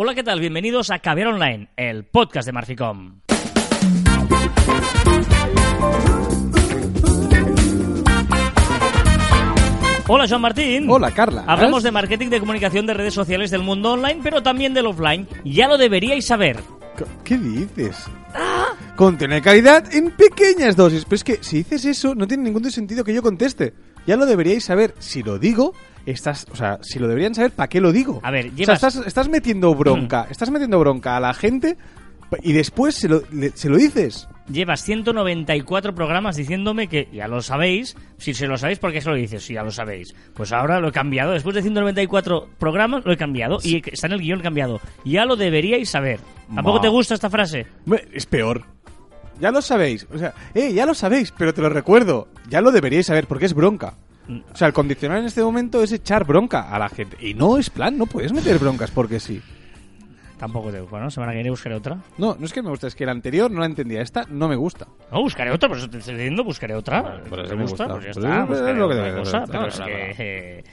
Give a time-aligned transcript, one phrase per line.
[0.00, 0.38] Hola, ¿qué tal?
[0.38, 3.18] Bienvenidos a Caviar Online, el podcast de Marficom.
[10.06, 10.88] Hola, Joan Martín.
[10.88, 11.42] Hola, Carla.
[11.48, 15.26] Hablamos de marketing de comunicación de redes sociales del mundo online, pero también del offline.
[15.44, 16.60] Ya lo deberíais saber.
[17.24, 18.06] ¿Qué dices?
[18.94, 21.06] Contiene de calidad en pequeñas dosis.
[21.06, 23.74] Pero es que si dices eso, no tiene ningún sentido que yo conteste.
[24.06, 24.94] Ya lo deberíais saber.
[25.00, 25.74] Si lo digo,
[26.10, 26.46] estás.
[26.52, 28.20] O sea, si lo deberían saber, ¿para qué lo digo?
[28.22, 28.82] A ver, O sea, llevas...
[28.84, 30.26] estás, estás metiendo bronca.
[30.30, 31.76] Estás metiendo bronca a la gente
[32.42, 34.28] y después se lo, le- se lo dices.
[34.50, 37.96] Llevas 194 programas diciéndome que ya lo sabéis.
[38.16, 39.44] Si se lo sabéis, ¿por qué se lo dices?
[39.44, 40.14] Si ya lo sabéis.
[40.34, 41.32] Pues ahora lo he cambiado.
[41.32, 43.58] Después de 194 programas, lo he cambiado.
[43.62, 44.80] Y está en el guion cambiado.
[45.04, 46.20] Ya lo deberíais saber.
[46.54, 46.82] ¿Tampoco Ma.
[46.82, 47.66] te gusta esta frase?
[48.12, 48.64] Es peor.
[49.38, 50.06] Ya lo sabéis.
[50.12, 52.28] O sea, eh, ya lo sabéis, pero te lo recuerdo.
[52.48, 53.94] Ya lo deberíais saber porque es bronca.
[54.28, 57.16] O sea, el condicional en este momento es echar bronca a la gente.
[57.20, 59.40] Y no es plan, no puedes meter broncas porque sí.
[60.38, 61.10] Tampoco te gusta, ¿no?
[61.10, 61.98] Semana que viene buscaré otra.
[62.16, 64.00] No, no es que me guste, es que la anterior no la entendía.
[64.02, 64.86] Esta no me gusta.
[65.12, 67.02] No, buscaré otra, por eso te estoy diciendo, buscaré otra.
[67.02, 67.84] Vale, pero ¿Te sí me gusta?
[67.84, 67.94] gusta.
[67.94, 70.58] Pues ya está, es buscaré lo que otra cosa, pero es que...
[70.58, 70.64] eh,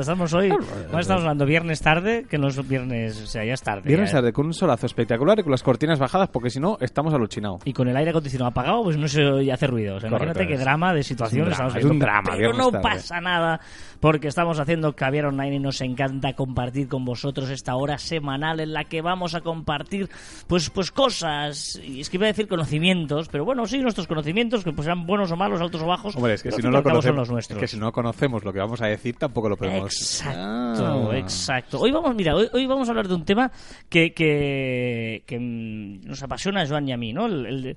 [0.00, 0.50] estamos hoy...
[0.50, 1.46] ¿Cómo estamos hablando?
[1.46, 2.26] ¿Viernes tarde?
[2.28, 3.20] Que no es viernes...
[3.22, 3.82] O sea, ya es tarde.
[3.84, 4.18] Viernes ya.
[4.18, 7.62] tarde con un solazo espectacular y con las cortinas bajadas porque si no estamos alucinados.
[7.64, 9.96] Y con el aire acondicionado apagado, pues no se oye hace ruido.
[9.96, 12.06] O sea, imagínate qué drama de situación es un drama, estamos es un viendo.
[12.06, 13.60] drama, Pero no pasa nada,
[14.02, 18.72] porque estamos haciendo Caviar Online y nos encanta compartir con vosotros esta hora semanal en
[18.72, 20.10] la que vamos a compartir
[20.48, 24.64] pues pues cosas, y es que iba a decir conocimientos, pero bueno, sí, nuestros conocimientos,
[24.64, 26.16] que pues sean buenos o malos, altos o bajos.
[26.16, 27.60] Hombre, es que si no lo cabo son conocemos, los es nuestros.
[27.60, 29.94] que si no conocemos lo que vamos a decir tampoco lo podemos.
[29.94, 31.18] Exacto, Ah.
[31.18, 31.78] exacto.
[31.78, 33.52] Hoy vamos, mira, hoy, hoy vamos a hablar de un tema
[33.88, 37.26] que, que, que, mm, nos apasiona a Joan y a mí, ¿no?
[37.26, 37.76] El, el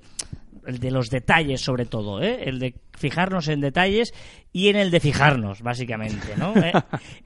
[0.66, 2.44] el de los detalles, sobre todo, ¿eh?
[2.44, 4.12] El de fijarnos en detalles
[4.52, 6.54] y en el de fijarnos, básicamente, ¿no?
[6.56, 6.72] ¿Eh?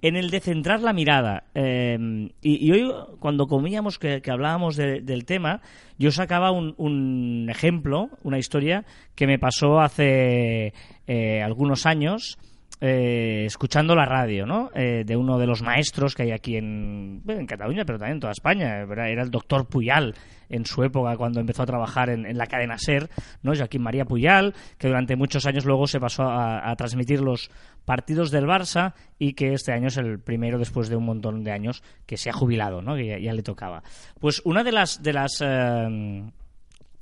[0.03, 1.45] en el de centrar la mirada.
[1.55, 1.97] Eh,
[2.43, 5.61] y, y hoy, cuando comíamos que, que hablábamos de- del tema,
[5.99, 10.73] yo sacaba un, un ejemplo, una historia que me pasó hace
[11.07, 12.39] eh, algunos años
[12.81, 14.71] eh, escuchando la radio, ¿no?
[14.75, 18.21] Eh, de uno de los maestros que hay aquí en, en Cataluña, pero también en
[18.21, 18.79] toda España.
[18.81, 20.15] Era era el doctor Puyal
[20.49, 23.09] en su época cuando empezó a trabajar en, la cadena SER,
[23.43, 23.55] ¿no?
[23.55, 27.51] Joaquín María Puyal, que durante muchos años luego se pasó a, transmitir los
[27.85, 31.53] partidos del Barça y que este año es el primero después de un montón de
[31.53, 32.97] años que se ha jubilado, ¿no?
[32.97, 33.83] Que ya, ya le tocaba.
[34.19, 36.25] Pues una de las de las eh,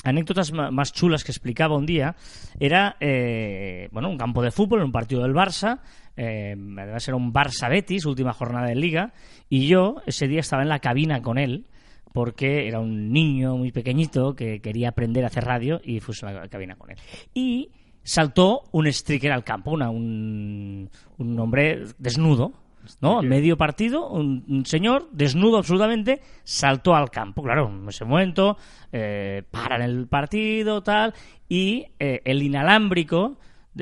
[0.05, 2.15] anécdotas más chulas que explicaba un día
[2.61, 5.81] era eh, bueno un campo de fútbol, un partido del Barça,
[6.17, 9.13] eh, además era un Barça Betis, última jornada de liga,
[9.49, 11.67] y yo ese día estaba en la cabina con él
[12.13, 16.33] porque era un niño muy pequeñito que quería aprender a hacer radio y fuimos a
[16.33, 16.97] la cabina con él.
[17.35, 17.71] Y
[18.03, 20.89] saltó un streaker al campo, una- un,
[21.19, 22.53] un hombre desnudo,
[23.01, 23.21] ¿no?
[23.21, 27.43] En medio partido, un, un señor desnudo absolutamente saltó al campo.
[27.43, 28.57] Claro, en ese momento
[28.93, 31.15] eh, paran el partido, tal,
[31.49, 33.39] y eh, el inalámbrico.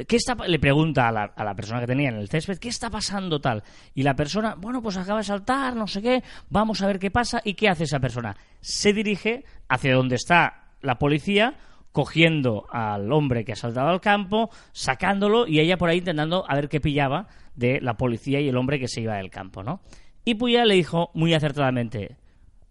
[0.06, 2.68] ¿Qué está, le pregunta a la, a la persona que tenía en el césped, ¿qué
[2.68, 3.62] está pasando tal?
[3.94, 7.10] Y la persona, bueno, pues acaba de saltar, no sé qué, vamos a ver qué
[7.10, 7.40] pasa.
[7.42, 8.36] ¿Y qué hace esa persona?
[8.60, 11.56] Se dirige hacia donde está la policía,
[11.96, 16.54] cogiendo al hombre que ha saltado al campo, sacándolo y ella por ahí intentando a
[16.54, 19.80] ver qué pillaba de la policía y el hombre que se iba del campo, ¿no?
[20.22, 22.18] Y Puyal le dijo muy acertadamente,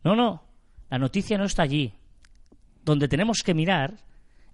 [0.04, 0.44] no, no,
[0.92, 1.94] la noticia no está allí.
[2.84, 3.96] Donde tenemos que mirar,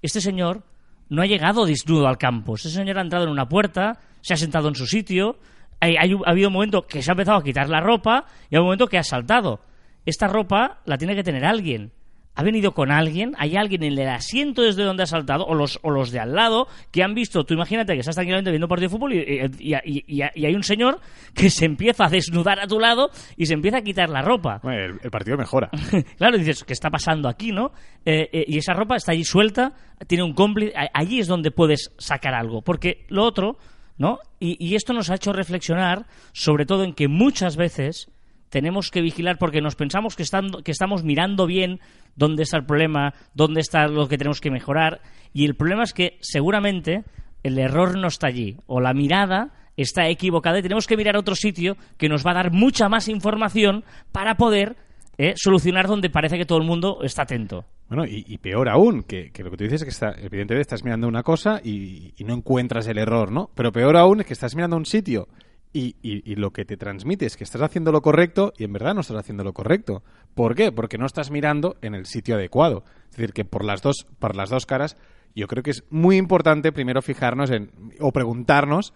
[0.02, 0.64] este señor
[1.10, 2.56] no ha llegado desnudo al campo.
[2.56, 5.38] Este señor ha entrado en una puerta, se ha sentado en su sitio,
[5.82, 8.60] hay- ha habido un momento que se ha empezado a quitar la ropa y hay
[8.60, 9.60] un momento que ha saltado.
[10.06, 11.92] Esta ropa la tiene que tener alguien.
[12.34, 15.80] Ha venido con alguien, hay alguien en el asiento desde donde ha saltado, o los,
[15.82, 18.70] o los de al lado, que han visto, tú imagínate que estás tranquilamente viendo un
[18.70, 21.00] partido de fútbol y, y- y- y- y hay un señor
[21.34, 24.60] que se empieza a desnudar a tu lado y se empieza a quitar la ropa.
[24.64, 25.70] Bueno, el, el partido mejora.
[26.18, 27.72] claro, dices, ¿qué está pasando aquí, no?
[28.06, 29.74] Eh, eh, y esa ropa está allí suelta,
[30.08, 33.58] tiene un cómplice, allí es donde puedes sacar algo, porque lo otro,
[33.98, 34.20] ¿no?
[34.40, 38.10] Y, y esto nos ha hecho reflexionar, sobre todo en que muchas veces
[38.52, 41.80] tenemos que vigilar porque nos pensamos que, estando- que estamos mirando bien
[42.16, 45.02] dónde está el problema, dónde está lo que tenemos que mejorar,
[45.34, 47.04] y el problema es que seguramente
[47.44, 51.34] el error no está allí, o la mirada está equivocada y tenemos que mirar otro
[51.34, 54.76] sitio que nos va a dar mucha más información para poder
[55.18, 57.66] eh, solucionar donde parece que todo el mundo está atento.
[57.88, 60.84] Bueno, y, peor aún, que, que lo que tú dices es que está, evidentemente estás
[60.84, 63.50] mirando una cosa y, y no encuentras el error, ¿no?
[63.54, 65.28] Pero peor aún es que estás mirando un sitio
[65.74, 68.74] y, y- y lo que te transmite es que estás haciendo lo correcto y en
[68.74, 70.04] verdad no estás haciendo lo correcto.
[70.36, 70.72] ¿Por qué?
[70.72, 72.84] Porque no estás mirando en el sitio adecuado.
[73.10, 74.98] Es decir, que por las dos, por las dos caras
[75.34, 77.72] yo creo que es muy importante primero fijarnos en,
[78.02, 78.94] o preguntarnos,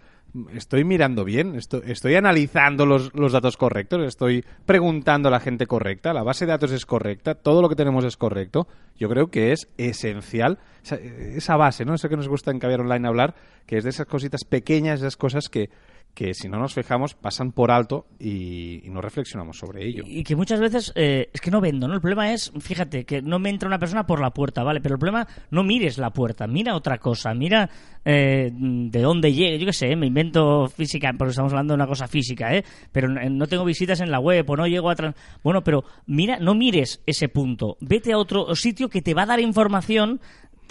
[0.52, 1.54] ¿estoy mirando bien?
[1.54, 4.02] ¿Estoy, analizando los, los datos correctos?
[4.06, 6.12] ¿Estoy preguntando a la gente correcta?
[6.12, 7.36] ¿La base de datos es correcta?
[7.36, 8.68] ¿Todo lo que tenemos es correcto?
[8.98, 11.94] Yo creo que es esencial esa, esa base, ¿no?
[11.94, 13.34] Eso que nos gusta en Caviar Online hablar,
[13.64, 15.70] que es de esas cositas pequeñas, esas cosas que
[16.16, 20.02] que si no nos fijamos pasan por alto y, y no reflexionamos sobre ello.
[20.06, 21.94] Y que muchas veces eh, es que no vendo, ¿no?
[21.94, 24.80] El problema es, fíjate, que no me entra una persona por la puerta, ¿vale?
[24.80, 27.68] Pero el problema, no mires la puerta, mira otra cosa, mira
[28.02, 31.86] eh, de dónde llegue, yo qué sé, me invento física, porque estamos hablando de una
[31.86, 32.64] cosa física, ¿eh?
[32.92, 34.94] Pero no, no tengo visitas en la web o no llego a...
[34.94, 35.16] Trans...
[35.44, 39.26] Bueno, pero mira, no mires ese punto, vete a otro sitio que te va a
[39.26, 40.18] dar información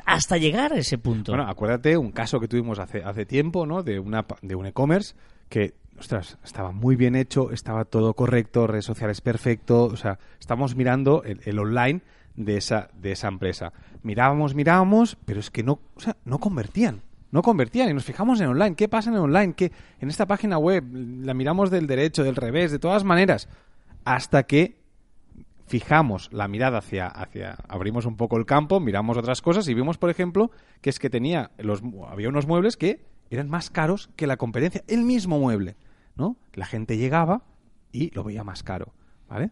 [0.05, 1.33] hasta llegar a ese punto.
[1.33, 3.83] Bueno, acuérdate un caso que tuvimos hace, hace tiempo, ¿no?
[3.83, 5.15] De, una, de un e-commerce
[5.49, 10.75] que, ostras, estaba muy bien hecho, estaba todo correcto, redes sociales perfecto, o sea, estamos
[10.75, 12.01] mirando el, online
[12.35, 13.73] de esa, de esa empresa.
[14.03, 17.01] Mirábamos, mirábamos, pero es que no, o sea, no convertían.
[17.31, 18.75] No convertían y nos fijamos en online.
[18.75, 19.53] ¿Qué pasa en online?
[19.55, 23.49] ¿Qué, en esta página web la miramos del derecho, del revés, de todas maneras.
[24.05, 24.77] Hasta que
[25.67, 29.97] fijamos la mirada hacia, hacia abrimos un poco el campo, miramos otras cosas y vimos,
[29.97, 30.51] por ejemplo,
[30.81, 34.83] que es que tenía los, había unos muebles que eran más caros que la competencia,
[34.87, 35.75] el mismo mueble,
[36.15, 36.37] ¿no?
[36.53, 37.43] La gente llegaba
[37.91, 38.93] y lo veía más caro,
[39.29, 39.51] ¿vale?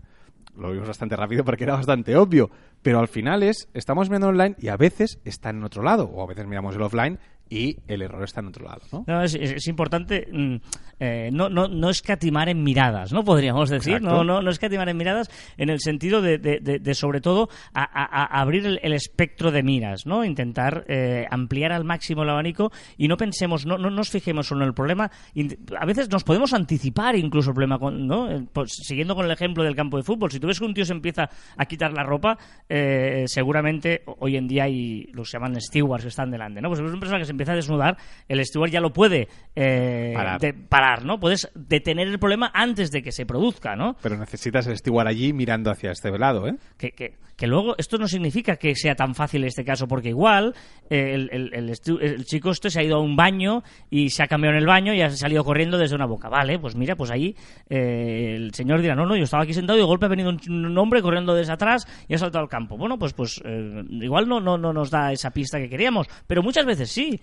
[0.56, 4.56] Lo vimos bastante rápido porque era bastante obvio, pero al final es, estamos viendo online
[4.60, 7.20] y a veces está en otro lado, o a veces miramos el offline
[7.54, 9.04] y el error está en otro lado, ¿no?
[9.08, 10.56] No, es, es, es importante mm,
[11.00, 13.24] eh, no, no, no escatimar en miradas, ¿no?
[13.24, 14.16] Podríamos decir, Exacto.
[14.16, 17.50] no, no, no escatimar en miradas en el sentido de, de, de, de sobre todo,
[17.74, 20.24] a, a- a abrir el, el espectro de miras, ¿no?
[20.26, 24.62] Intentar eh, ampliar al máximo el abanico y no pensemos, no, no nos fijemos solo
[24.64, 25.12] en el problema.
[25.80, 28.32] A veces nos podemos anticipar incluso el problema, con, ¿no?
[28.32, 30.74] Eh, pues, siguiendo con el ejemplo del campo de fútbol, si tú ves que un
[30.74, 32.38] tío se empieza a quitar la ropa,
[32.70, 36.70] eh, seguramente hoy en día hay los que llaman stewards que están delante, ¿no?
[36.70, 37.98] Pues ves una persona que se empieza a desnudar,
[38.28, 40.40] el steward ya lo puede eh, Parar.
[40.40, 41.20] de- parar, ¿no?
[41.20, 43.96] Puedes detener el problema antes de que se produzca, ¿no?
[44.02, 46.56] Pero necesitas el steward allí mirando hacia este lado, ¿eh?
[46.78, 50.54] Que, que, que luego esto no significa que sea tan fácil este caso, porque igual
[50.90, 54.24] eh, el, el- el el chico este se ha ido a un baño y se
[54.24, 56.30] ha cambiado en el baño y ha salido corriendo desde una boca.
[56.30, 57.36] Vale, pues mira, pues ahí
[57.70, 60.30] eh, el señor dirá, no, no, yo estaba aquí sentado y de golpe ha venido
[60.30, 62.78] un, un hombre corriendo desde atrás y ha saltado al campo.
[62.78, 66.44] Bueno, pues, pues eh, igual no, no, no nos da esa pista que queríamos, pero
[66.44, 67.20] muchas veces sí.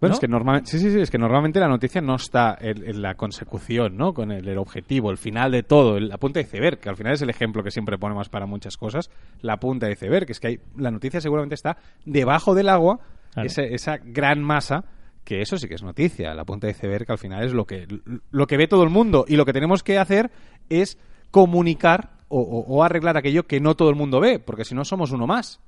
[0.00, 0.14] Bueno, ¿No?
[0.14, 3.00] es que normalmente, sí, sí, sí, es que normalmente la noticia no está en, en
[3.00, 4.12] la consecución, ¿no?
[4.12, 6.96] Con el, el objetivo, el final de todo, el- la punta de iceberg, que al
[6.96, 9.10] final es el ejemplo que siempre ponemos para muchas cosas,
[9.40, 12.98] la punta de iceberg, que es que hay, la noticia seguramente está debajo del agua,
[13.32, 13.46] Claro.
[13.46, 14.84] esa, esa gran masa,
[15.24, 17.64] que eso sí que es noticia, la punta de iceberg, que al final es lo
[17.66, 17.86] que,
[18.30, 20.30] lo que ve todo el mundo, y lo que tenemos que hacer
[20.68, 20.98] es
[21.30, 24.84] comunicar o, o- o arreglar aquello que no todo el mundo ve, porque si no
[24.84, 25.60] somos uno más,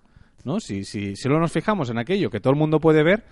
[0.45, 0.61] ¿no?
[0.61, 3.25] Si, si, si solo nos fijamos en aquello que todo el mundo puede ver,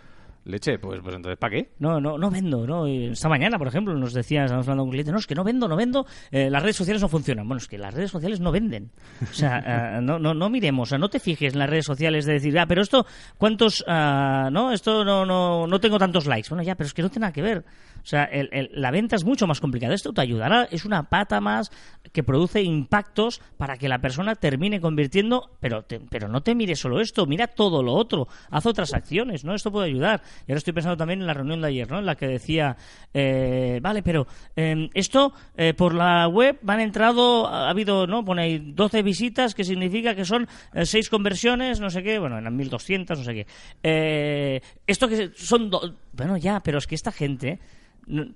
[0.47, 1.73] leche, pues, pues entonces ¿para qué?
[1.79, 2.87] No, no, no vendo, ¿no?
[2.87, 5.45] Esta mañana, por ejemplo, nos decía, estábamos hablando con un cliente, no, es que no
[5.45, 7.47] vendo, no vendo, eh, las redes sociales no funcionan.
[7.47, 8.91] Bueno, es que las redes sociales no venden.
[9.23, 11.85] O sea, eh, no, no, no miremos, o sea, no te fijes en las redes
[11.85, 13.07] sociales de decir, ah, pero esto,
[13.37, 14.73] ¿cuántos, ah, no?
[14.73, 16.49] Esto no, no, no tengo tantos likes.
[16.49, 17.65] Bueno, ya, pero es que no tiene nada que ver.
[18.07, 19.93] O sea, el- el- la venta es mucho más complicada.
[19.93, 21.73] Esto te ayudará, es una pata más
[22.13, 26.79] que produce impactos para que la persona termine convirtiendo, pero, te- pero no te mires
[26.79, 29.57] solo esto, mira todo lo otro, haz otras acciones, ¿no?
[29.57, 30.23] Esto puede ayudar.
[30.47, 31.99] Y ahora estoy pensando también en la reunión de ayer, ¿no?
[31.99, 32.77] En la que decía,
[33.13, 38.25] eh, vale, pero eh, esto eh, por la web han entrado, ha habido, ¿no?
[38.25, 40.47] Pone ahí 12 visitas, que significa que son
[40.85, 43.47] 6 conversiones, no sé qué, bueno, eran 1200, no sé qué.
[43.83, 47.59] Eh, esto que son, do- bueno, ya, pero es que esta gente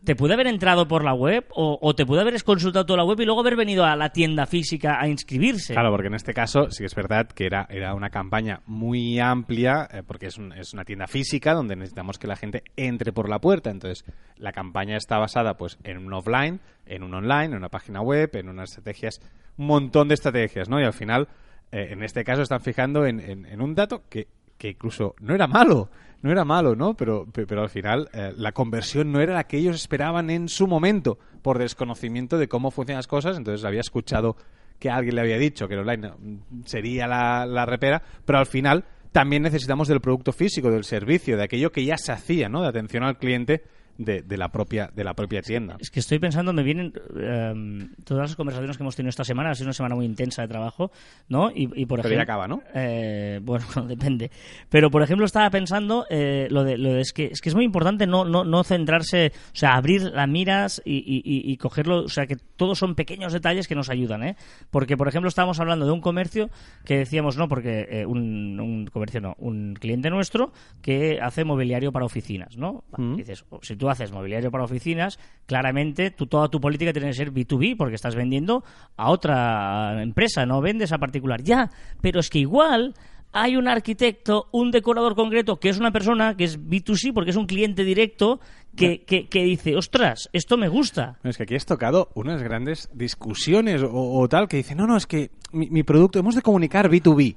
[0.05, 3.21] te puede haber entrado por la web o, te puede haber consultado toda la web
[3.21, 5.75] y luego haber venido a la tienda física a inscribirse.
[5.75, 9.89] Claro, porque en este caso sí es verdad que era, era una campaña muy amplia,
[9.93, 13.29] eh, porque es, un- es una tienda física donde necesitamos que la gente entre por
[13.29, 13.71] la puerta.
[13.71, 14.05] Entonces,
[14.37, 18.31] la campaña está basada pues en un offline, en un online, en una página web,
[18.35, 19.21] en unas estrategias,
[19.57, 20.81] un montón de estrategias, ¿no?
[20.81, 21.29] Y al final,
[21.71, 24.27] eh, en este caso, están fijando en un dato que,
[24.61, 25.89] que incluso no era malo,
[26.21, 26.93] no era malo, ¿no?
[26.95, 30.51] Pero, pe- pero al final eh, la conversión no era la que ellos esperaban en
[30.51, 33.39] su momento, por desconocimiento de cómo funcionan las cosas.
[33.39, 34.37] Entonces había escuchado
[34.79, 38.45] que alguien le había dicho que el online mm, sería la, la repera, pero al
[38.47, 42.61] final también necesitamos del producto físico, del servicio, de aquello que ya se hacía, ¿no?
[42.61, 43.65] De atención al cliente
[44.01, 45.77] de, de la propia de la propia tienda.
[45.79, 49.51] Es que estoy pensando, me vienen em, todas las conversaciones que hemos tenido esta semana,
[49.51, 50.91] ha sido una semana muy intensa de trabajo,
[51.29, 51.51] ¿no?
[51.51, 52.63] Y, y por Pero ejemplo, ya acaba, ¿no?
[52.75, 54.31] Eh, bueno, depende.
[54.71, 57.55] Pero, por ejemplo, estaba pensando eh, lo de, lo de- es, que, es que es
[57.55, 62.05] muy importante no, no, no centrarse, o sea, abrir las miras y, y- y- cogerlo,
[62.05, 64.37] o sea, que todos son pequeños detalles que nos ayudan, ¿eh?
[64.71, 66.49] Porque, por ejemplo, estábamos hablando de un comercio
[66.85, 71.93] que decíamos, no, porque eh, un, un comercio no, un cliente nuestro que hace mobiliario
[71.93, 72.85] para oficinas, ¿no?
[72.97, 73.17] Mm.
[73.17, 77.15] Dices, "Oh, si tú haces mobiliario para oficinas, claramente tú, toda tu política tiene que
[77.15, 78.65] ser B2B porque estás vendiendo
[78.97, 81.43] a otra empresa, no vendes a particular.
[81.43, 81.71] Ya,
[82.01, 82.95] pero es que igual
[83.33, 87.37] hay un arquitecto, un decorador concreto, que es una persona que es B2C porque es
[87.37, 88.41] un cliente directo
[88.77, 91.19] que, que, que dice, ostras, esto me gusta.
[91.23, 94.97] Es que aquí has tocado unas grandes discusiones o, o tal que dicen, no, no,
[94.97, 97.37] es que mi, mi producto, hemos de comunicar B2B.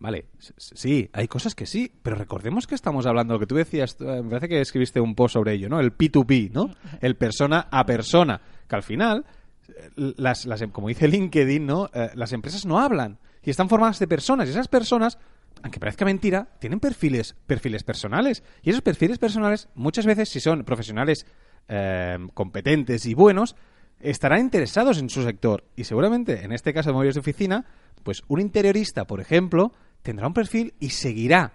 [0.00, 0.26] Vale,
[0.58, 4.22] sí, hay cosas que sí, pero recordemos que estamos hablando, lo que tú decías, eh,
[4.22, 5.80] me parece que escribiste un post sobre ello, ¿no?
[5.80, 6.70] El P2P, ¿no?
[7.00, 9.24] El persona a persona, que al final,
[9.68, 11.90] eh, las, las em- como dice LinkedIn, ¿no?
[11.92, 15.18] Eh, las empresas no hablan y están formadas de personas y esas personas,
[15.64, 20.62] aunque parezca mentira, tienen perfiles, perfiles personales y esos perfiles personales muchas veces, si son
[20.62, 21.26] profesionales
[21.66, 23.56] eh, competentes y buenos,
[23.98, 25.64] estarán interesados en su sector.
[25.74, 27.64] Y seguramente, en este caso de móviles de oficina,
[28.04, 29.72] pues un interiorista, por ejemplo,
[30.08, 31.52] tendrá un perfil y seguirá.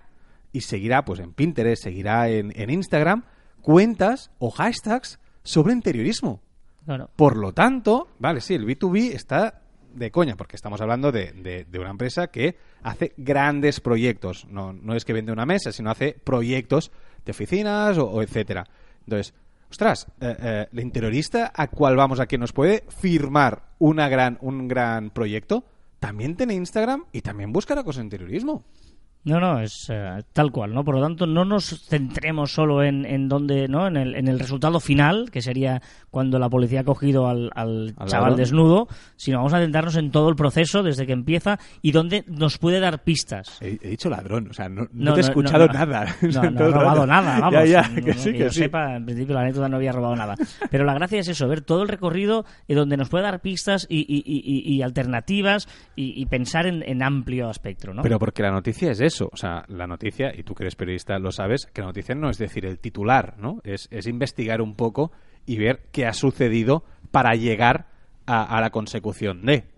[0.52, 3.24] Y seguirá, pues en Pinterest, seguirá en, en Instagram,
[3.62, 6.40] cuentas o hashtags sobre interiorismo.
[7.16, 9.62] Por lo tanto, vale, sí, el B2B está
[9.96, 14.46] de coña, porque estamos hablando de, de- de una empresa que hace grandes proyectos.
[14.48, 16.92] No, no es que vende una mesa, sino hace proyectos
[17.26, 18.66] de oficinas o, o etcétera.
[19.06, 19.34] Entonces,
[19.72, 24.38] ostras, eh, eh, el interiorista a cual vamos a que nos puede firmar una gran,
[24.42, 25.64] un gran proyecto,
[26.04, 28.66] también tiene Instagram y también buscará cosas de interiorismo.
[29.26, 30.84] No, no, es eh, tal cual, ¿no?
[30.84, 33.88] Por lo tanto, no nos centremos solo en, en donde, ¿no?
[33.88, 37.94] En el, en el resultado final, que sería cuando la policía ha cogido al, al
[37.98, 41.92] Al chaval desnudo, sino vamos a centrarnos en todo el proceso desde que empieza y
[41.94, 43.60] donde nos puede dar pistas.
[43.62, 46.06] He, he dicho ladrón, o sea, no, no No, te he escuchado no, nada.
[46.22, 47.70] No, no he robado nada, vamos.
[47.70, 48.60] Ya, ya, que sí, que que yo sí.
[48.60, 50.36] sepa, en principio la anécdota no había robado nada.
[50.70, 53.88] Pero la gracia es eso, ver todo el recorrido y donde nos puede dar pistas
[53.90, 58.02] y, y- y- y- alternativas y, y pensar en, en amplio espectro, ¿no?
[58.02, 61.20] Pero porque la noticia es eso, o sea, la noticia, y tú que eres periodista
[61.20, 63.60] lo sabes, que la noticia no es decir el titular, ¿no?
[63.64, 65.12] Es, es investigar un poco
[65.46, 67.88] y ver qué ha sucedido para llegar
[68.26, 69.73] a la consecución de.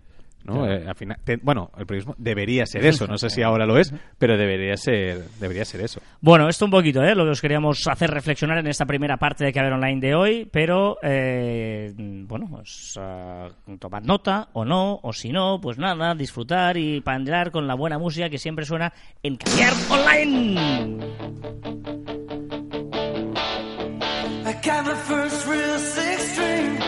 [0.46, 0.64] ¿No?
[0.64, 0.72] Claro.
[0.72, 3.78] Eh, al final, te- bueno, el periodismo debería ser eso, no sé si ahora lo
[3.78, 6.00] es, pero debería ser, debería ser eso.
[6.20, 7.14] Bueno, esto un poquito, ¿eh?
[7.14, 10.48] Lo que os queríamos hacer reflexionar en esta primera parte de Caber Online de hoy,
[10.50, 13.48] pero, eh, bueno, pues ah,
[13.78, 17.98] tomad nota, o no, o si no, pues nada, disfrutar y pandrar con la buena
[17.98, 21.06] música que siempre suena en Caber Online.
[24.44, 26.78] I got my first real six string,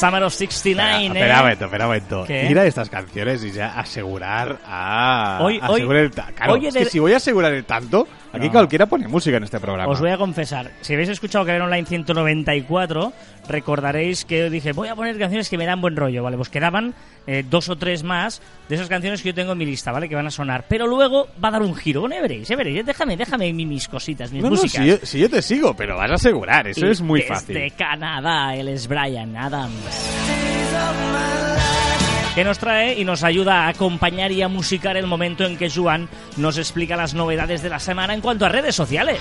[0.00, 1.06] Summer of 69, ¿eh?
[1.06, 2.24] Espera un momento, espera un momento.
[2.26, 2.46] ¿Qué?
[2.50, 5.38] Ir a estas canciones y ya asegurar a...
[5.42, 8.52] Hoy- hoy- asegurar el Claro, es que si voy a asegurar el tanto, aquí No.
[8.52, 9.90] cualquiera pone música en este programa.
[9.92, 13.12] Os voy a confesar, si habéis escuchado Caber Online 194,
[13.48, 16.36] recordaréis que dije, voy a poner canciones que me dan buen rollo, ¿vale?
[16.36, 16.94] Pues quedaban
[17.26, 20.08] eh, dos o tres más de esas canciones que yo tengo en mi lista, ¿vale?
[20.08, 20.64] Que van a sonar.
[20.68, 22.00] Pero luego va a dar un giro.
[22.00, 22.84] Bueno, ya veréis, ya veréis.
[22.86, 24.84] Déjame, déjame mi- mis cositas, mis No, no, músicas.
[24.84, 27.34] si yo, si yo te sigo, pero vas a asegurar, eso Y es muy desde
[27.34, 27.72] fácil.
[27.76, 29.74] Canadá, él es Brian Adams.
[32.34, 35.68] Que nos trae y nos ayuda a acompañar y a musicar el momento en que
[35.68, 39.18] Juan nos explica las novedades de la semana en cuanto a redes sociales.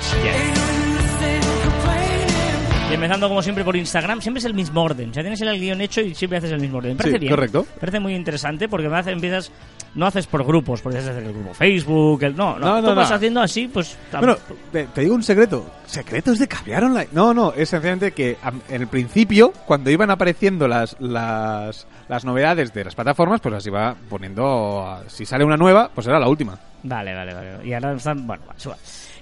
[2.89, 5.11] Y empezando como siempre por Instagram, siempre es el mismo orden.
[5.11, 6.97] Ya tienes el guion hecho y siempre haces el mismo orden.
[6.97, 7.31] Parece Sí, bien.
[7.31, 7.65] correcto.
[7.79, 9.51] Parece muy interesante porque empiezas,
[9.93, 12.95] no haces por grupos, porque haces el grupo Facebook, el, no, no, No, tú no,
[12.95, 13.15] vas no.
[13.15, 13.95] haciendo así, pues...
[14.11, 14.37] Bueno,
[14.71, 15.69] te, te digo un secreto.
[15.85, 17.09] ¿Secretos de caviar online?
[17.11, 18.37] No, no, es sencillamente que
[18.69, 23.65] en el principio, cuando iban apareciendo las, las, las novedades de las plataformas, pues las
[23.65, 24.85] iba poniendo...
[24.85, 26.59] a- Si sale una nueva, pues era la última.
[26.83, 27.65] Vale, vale, vale.
[27.65, 28.75] Y ahora están, bueno, va, suba.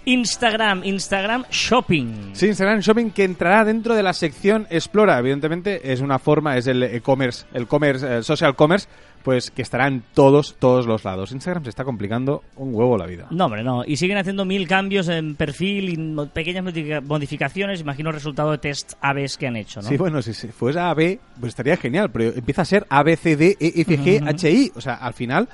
[0.06, 2.29] Instagram, Instagram Shopping.
[2.34, 5.20] Sí, Instagram Shopping que entrará dentro de la sección Explora.
[5.20, 8.88] Evidentemente es una forma, es el e-commerce, el commerce, el social commerce,
[9.27, 11.34] pues que estará en todos, todos los lados.
[11.34, 13.27] Instagram se está complicando un huevo la vida.
[13.29, 13.84] No, hombre, no.
[13.86, 17.81] Y siguen haciendo mil cambios en perfil y mo- pequeñas modifica- modificaciones.
[17.81, 19.89] Imagino el resultado de test ABs que han hecho, ¿no?
[19.89, 23.03] Sí, bueno, si se fuese A, B, pues estaría genial, pero empieza a ser A,
[23.03, 24.72] B, C, D, E, F, G, H, I.
[24.75, 25.50] O sea, al final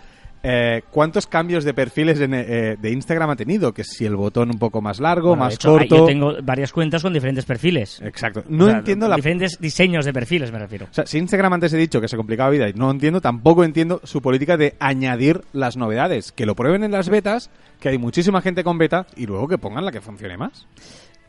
[0.46, 3.74] eh, ¿cuántos cambios de perfiles en, eh, de Instagram ha tenido?
[3.74, 5.98] Que si el botón un poco más largo, Bueno, de más hecho, corto.
[6.00, 8.02] Yo tengo varias cuentas con diferentes perfiles.
[8.02, 8.44] Exacto.
[8.50, 10.88] No O sea, entiendo la Diferentes diseños de perfiles, me refiero.
[10.92, 13.22] O sea, si Instagram antes he dicho que se complicaba la vida y no entiendo,
[13.22, 16.34] tampoco entiendo su política de añadir las novedades.
[16.34, 19.58] Que lo prueben en las betas, que hay muchísima gente con beta, y luego que
[19.58, 20.68] pongan la que funcione más.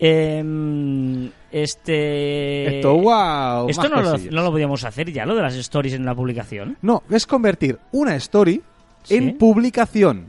[0.00, 2.78] Em, este...
[2.78, 5.94] Esto, wow, Esto más no lo, no lo podíamos hacer ya, lo de las stories
[5.94, 6.76] en la publicación.
[6.82, 8.60] No, es convertir una story
[9.04, 9.16] Sí.
[9.16, 10.26] en publicación,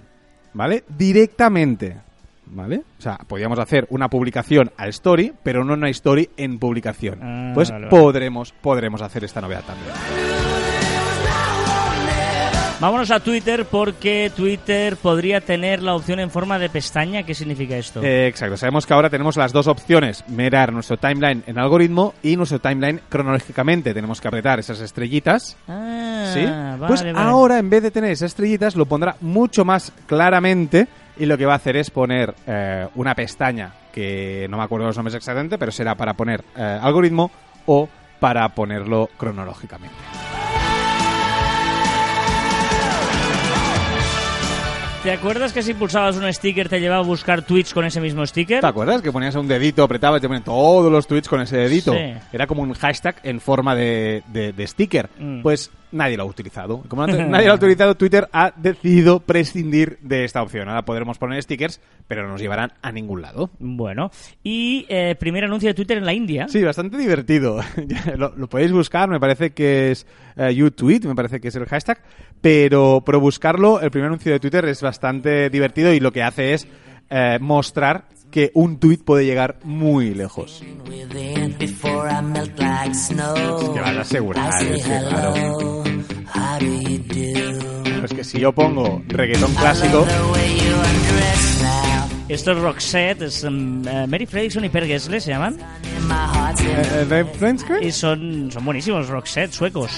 [0.54, 0.84] ¿vale?
[0.88, 1.98] Directamente,
[2.46, 2.84] ¿vale?
[3.00, 7.20] O sea, podríamos hacer una publicación a story, pero no una story en publicación.
[7.22, 7.98] Ah, pues vale, vale.
[8.02, 10.35] podremos, podremos hacer esta novedad también.
[12.86, 17.24] Vámonos a Twitter porque Twitter podría tener la opción en forma de pestaña.
[17.24, 18.04] ¿Qué significa esto?
[18.04, 22.36] Eh, exacto, sabemos que ahora tenemos las dos opciones, mirar nuestro timeline en algoritmo y
[22.36, 23.92] nuestro timeline cronológicamente.
[23.92, 25.58] Tenemos que apretar esas estrellitas.
[25.68, 26.46] ah, ¿Sí?
[26.46, 27.18] vale, pues vale.
[27.18, 30.88] ahora, en vez de tener esas estrellitas, lo pondrá mucho más claramente
[31.18, 34.86] y lo que va a hacer es poner eh, una pestaña que no me acuerdo
[34.86, 37.32] los nombres exactamente, pero será para poner eh, algoritmo
[37.66, 37.90] o
[38.20, 39.96] para ponerlo cronológicamente.
[45.06, 48.26] ¿Te acuerdas que si pulsabas un sticker te llevaba a buscar tweets con ese mismo
[48.26, 48.60] sticker?
[48.62, 51.58] ¿Te acuerdas que ponías un dedito, apretabas y te ponían todos los tweets con ese
[51.58, 51.94] dedito?
[51.94, 52.14] Sí.
[52.34, 55.08] Era como un hashtag en forma de, de- de sticker.
[55.20, 55.44] Mm.
[55.44, 56.84] Pues nadie lo ha utilizado.
[56.88, 60.68] Como nadie lo ha utilizado, Twitter ha decidido prescindir de esta opción.
[60.68, 63.50] Ahora podremos poner stickers, pero no nos llevarán a ningún lado.
[63.60, 64.12] Bueno,
[64.44, 66.48] y eh, primer anuncio de Twitter en la India.
[66.48, 67.62] Sí, bastante divertido.
[68.18, 72.00] Lo podéis buscar, me parece que es eh, YouTweet, me parece que es el hashtag,
[72.42, 76.54] pero, pero buscarlo, el primer anuncio de Twitter es bastante divertido y lo que hace
[76.54, 76.68] es
[77.10, 78.06] eh, mostrar
[78.36, 80.62] que un tweet puede llegar muy lejos.
[83.74, 85.84] que vas a asegurar, es que claro.
[88.02, 90.06] Pues que si yo pongo reggaetón clásico.
[92.28, 95.58] Esto es Roxette, es um, eh, Mary Fredrickson y Per Gessle se llaman.
[96.60, 97.88] Eh, eh.
[97.88, 99.92] Y son, son buenísimos, Roxette, suecos.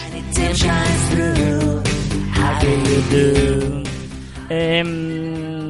[4.50, 5.17] it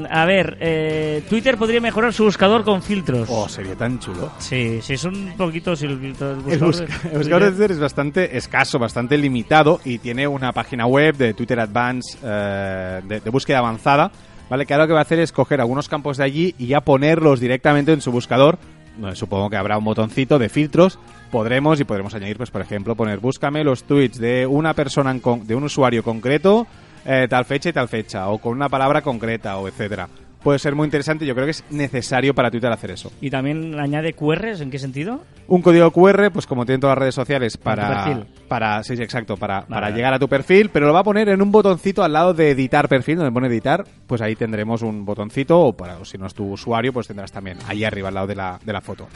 [0.09, 3.27] a ver, eh, Twitter podría mejorar su buscador con filtros.
[3.31, 4.31] Oh, sería tan chulo.
[4.39, 7.71] Sí, sí, es un poquito si el, filtro- el buscador busca- el buscador de Twitter-
[7.71, 13.19] es bastante escaso, bastante limitado y tiene una página web de Twitter Advance eh, de,
[13.19, 14.11] de búsqueda avanzada,
[14.49, 14.65] ¿vale?
[14.65, 16.81] Que ahora lo que va a hacer es coger algunos campos de allí y ya
[16.81, 18.57] ponerlos directamente en su buscador.
[18.97, 20.97] donde supongo que habrá un botoncito de filtros.
[21.31, 25.19] Podremos y podremos añadir, pues por ejemplo, poner búscame los tweets de una persona, en
[25.19, 26.65] con- de un usuario concreto,
[27.07, 30.07] eh, tal fecha y tal fecha, o con una palabra concreta, o etcétera.
[30.43, 33.11] Puede ser muy interesante, yo creo que es necesario para Twitter hacer eso.
[33.19, 35.21] Y también añade QRs, ¿en qué sentido?
[35.47, 38.25] Un código QR, pues como tienen todas las redes sociales, Para tu para, perfil.
[38.47, 41.27] para sí, sí, exacto, para, para llegar a tu perfil, pero lo va a poner
[41.29, 45.03] en un botoncito al lado de editar perfil, donde pone editar, pues ahí tendremos un
[45.03, 48.13] botoncito, o para o si no es tu usuario, pues tendrás también ahí arriba al
[48.13, 49.07] lado de la, de la foto.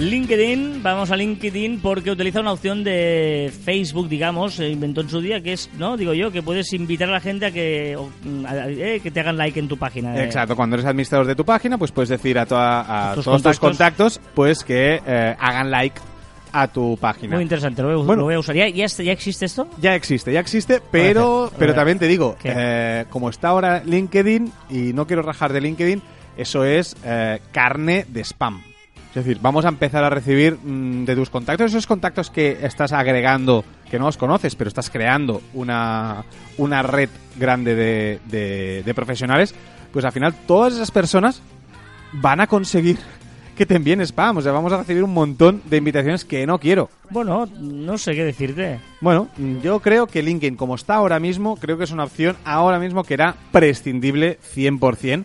[0.00, 5.42] LinkedIn, vamos a LinkedIn porque utiliza una opción de Facebook, digamos, inventó en su día,
[5.42, 5.96] que es, ¿no?
[5.96, 7.96] Digo yo, que puedes invitar a la gente a que,
[8.46, 10.16] a- eh, que te hagan like en tu página.
[10.16, 10.24] eh.
[10.24, 13.58] Exacto, cuando eres administrador de tu página, pues puedes decir a, toda- a todos tus
[13.58, 14.20] contactos.
[14.34, 16.00] pues que eh, hagan like
[16.52, 17.34] a tu página.
[17.36, 18.20] Muy interesante, lo voy, Bueno.
[18.20, 18.56] lo voy a usar.
[18.56, 19.68] ¿Ya, ya, está- ya existe esto?
[19.80, 22.36] Ya existe, ya existe, pero, hacer, pero también te digo,
[23.10, 26.00] como está ahora LinkedIn, y no quiero rajar de LinkedIn,
[26.38, 26.96] eso es
[27.52, 28.62] carne de spam.
[29.10, 32.92] Es decir, vamos a empezar a recibir mm, de tus contactos, esos contactos que estás
[32.92, 36.24] agregando, que no los conoces, pero estás creando una,
[36.58, 39.52] una red grande de, de- de profesionales,
[39.92, 41.42] pues al final todas esas personas
[42.12, 42.98] van a conseguir
[43.56, 44.36] que te envíen spam.
[44.36, 46.88] O sea, vamos a recibir un montón de invitaciones que no quiero.
[47.10, 48.78] Bueno, no sé qué decirte.
[49.00, 52.36] Bueno, mm, yo creo que LinkedIn, como está ahora mismo, creo que es una opción
[52.44, 55.24] ahora mismo que era prescindible 100%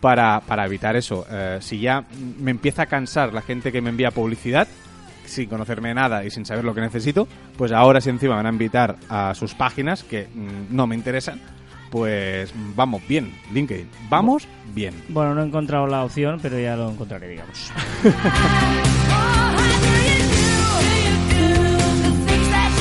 [0.00, 1.26] para, para evitar eso.
[1.30, 2.04] Eh, si ya
[2.38, 4.68] me empieza a cansar la gente que me envía publicidad,
[5.24, 8.50] sin conocerme nada y sin saber lo que necesito, pues ahora si encima van a
[8.50, 11.40] invitar a sus páginas que mm, no me interesan,
[11.90, 13.88] pues vamos bien, LinkedIn.
[14.08, 14.94] Vamos bien.
[15.08, 17.72] Bueno, no he encontrado la opción, pero ya lo encontraré, digamos.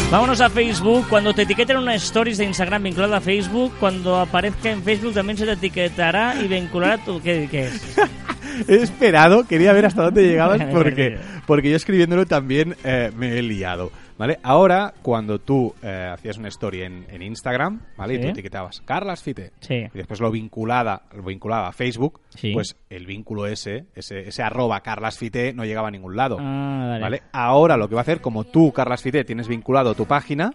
[0.10, 1.06] Vámonos a Facebook.
[1.10, 5.38] Cuando te etiqueten una stories de Instagram vinculada a Facebook, cuando aparezca en Facebook también
[5.38, 7.22] se te etiquetará y vinculará tu...
[7.22, 7.98] ¿Qué, qué es?
[8.70, 13.42] He esperado, quería ver hasta dónde llegabas porque, porque yo escribiéndolo también eh, me he
[13.42, 13.92] liado.
[14.18, 14.40] ¿Vale?
[14.42, 18.16] Ahora, cuando tú eh, hacías una story en, en Instagram, ¿vale?
[18.16, 19.76] Y tú etiquetabas Carlas Fite Sí.
[19.94, 22.52] y después lo vinculada, lo vinculaba a Facebook, Sí.
[22.52, 26.38] pues el vínculo ese, ese, ese arroba Carlas Fite no llegaba a ningún lado.
[26.40, 27.02] Ah, vale.
[27.02, 27.24] ¿Vale?
[27.32, 30.52] Ahora lo que va a hacer, como tú, Carlas Fite, tienes vinculado tu página,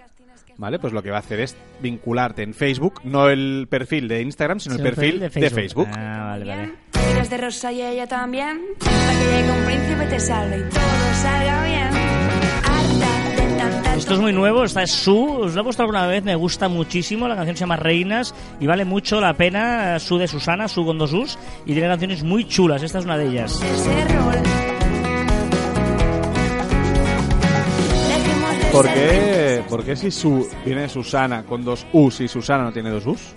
[0.56, 0.80] ¿vale?
[0.80, 4.58] Pues lo que va a hacer es vincularte en Facebook, no el perfil de Instagram,
[4.58, 5.86] sino el perfil de Facebook.
[5.96, 6.72] Ah, vale, vale.
[7.14, 8.60] Eres de rosa y ella también.
[8.80, 10.80] Para que llegue un príncipe te salve y todo
[11.22, 12.01] salga bien.
[13.96, 16.68] Esto es muy nuevo, esta es Su, os lo he puesto alguna vez, me gusta
[16.68, 20.84] muchísimo, la canción se llama Reinas y vale mucho la pena Su de Susana, Su
[20.84, 23.60] con dos Us, y tiene canciones muy chulas, esta es una de ellas.
[28.72, 32.90] ¿Por qué, por qué si su viene Susana con dos U's y Susana no tiene
[32.90, 33.34] dos U's?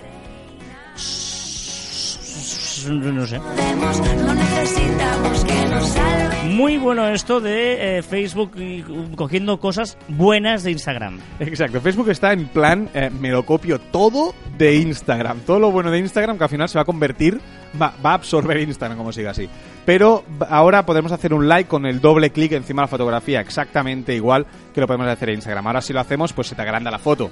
[2.88, 3.39] No sé.
[3.39, 6.54] Podemos, no necesitamos que nos salve.
[6.54, 11.19] Muy bueno esto de eh, Facebook uh, cogiendo cosas buenas de Instagram.
[11.39, 15.39] Exacto, Facebook está en plan, eh, me lo copio todo de Instagram.
[15.41, 17.41] Todo lo bueno de Instagram que al final se va a convertir,
[17.82, 19.50] va, va a absorber Instagram como siga así.
[19.86, 24.15] Pero ahora podemos hacer un like con el doble clic encima de la fotografía, exactamente
[24.15, 25.65] igual que lo podemos hacer en Instagram.
[25.67, 27.32] Ahora si lo hacemos, pues se te agranda la foto.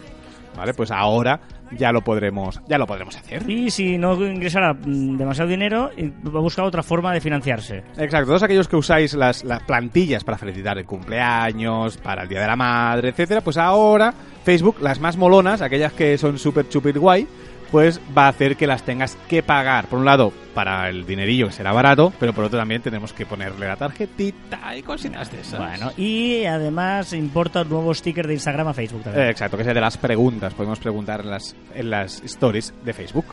[0.56, 0.74] ¿Vale?
[0.76, 1.40] Pues ahora
[1.78, 3.50] ya lo podremos, ya lo podremos hacer.
[3.50, 7.84] Y si no ingresara demasiado dinero, y va a buscar otra forma de financiarse.
[7.98, 12.42] Exacto, todos aquellos que usáis las, las plantillas para felicitar el cumpleaños, para el Día
[12.42, 17.00] de la Madre, etcétera, pues ahora Facebook, las más molonas, aquellas que son súper, súper
[17.00, 17.28] guay,
[17.74, 19.88] pues va a hacer que las tengas que pagar.
[19.88, 23.26] Por un lado, para el dinerillo, que será barato, pero por otro también tenemos que
[23.26, 25.60] ponerle la tarjetita y cositas de esas.
[25.60, 29.26] Bueno, y además importa un nuevo sticker de Instagram a Facebook también.
[29.26, 30.54] Eh, exacto, que sea de las preguntas.
[30.54, 33.26] Podemos preguntar en las, en las stories de Facebook.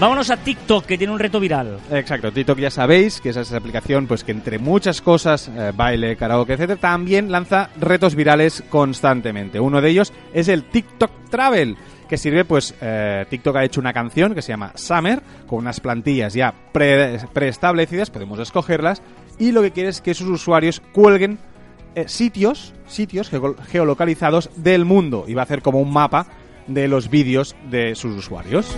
[0.00, 1.80] Vámonos a TikTok, que tiene un reto viral.
[1.90, 6.14] Exacto, TikTok ya sabéis que es esa aplicación pues que entre muchas cosas, eh, baile,
[6.16, 9.58] karaoke, etcétera, también lanza retos virales constantemente.
[9.58, 11.76] Uno de ellos es el TikTok Travel,
[12.08, 15.80] que sirve pues eh, TikTok ha hecho una canción que se llama Summer con unas
[15.80, 19.02] plantillas ya pre- preestablecidas, podemos escogerlas
[19.40, 21.38] y lo que quiere es que sus usuarios cuelguen
[21.96, 26.28] eh, sitios, sitios geo- geolocalizados del mundo y va a hacer como un mapa
[26.68, 28.76] de los vídeos de sus usuarios.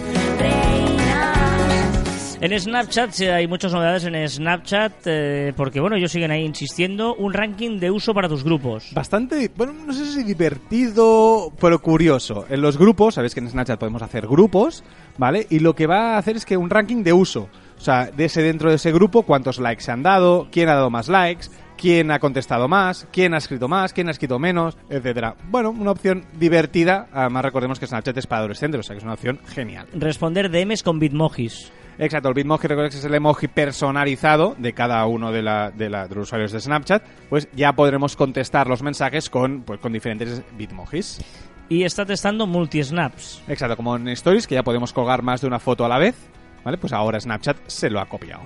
[2.42, 7.14] En Snapchat sí, hay muchas novedades en Snapchat, eh, porque bueno, ellos siguen ahí insistiendo,
[7.14, 8.92] un ranking de uso para tus grupos.
[8.94, 12.46] Bastante, bueno, no sé si divertido, pero curioso.
[12.48, 14.82] En los grupos, sabéis que en Snapchat podemos hacer grupos,
[15.18, 15.46] ¿vale?
[15.50, 17.50] Y lo que va a hacer es que un ranking de uso.
[17.76, 20.74] O sea, de ese dentro de ese grupo, cuántos likes se han dado, quién ha
[20.76, 24.78] dado más likes, quién ha contestado más, quién ha escrito más, quién ha escrito menos,
[24.88, 25.34] etcétera.
[25.50, 27.06] Bueno, una opción divertida.
[27.12, 29.88] Además, recordemos que Snapchat es para adolescentes, o sea que es una opción genial.
[29.92, 31.70] Responder DMs con bitmojis.
[32.02, 35.90] Exacto, el Bitmoji recuerda que es el emoji personalizado de cada uno de, la, de,
[35.90, 39.92] la- de los usuarios de Snapchat, pues ya podremos contestar los mensajes con, pues, con
[39.92, 41.20] diferentes Bitmojis.
[41.68, 43.42] Y está testando multi-snaps.
[43.48, 46.16] Exacto, como en Stories, que ya podemos colgar más de una foto a la vez,
[46.64, 46.78] ¿vale?
[46.78, 48.42] Pues ahora Snapchat se lo ha copiado.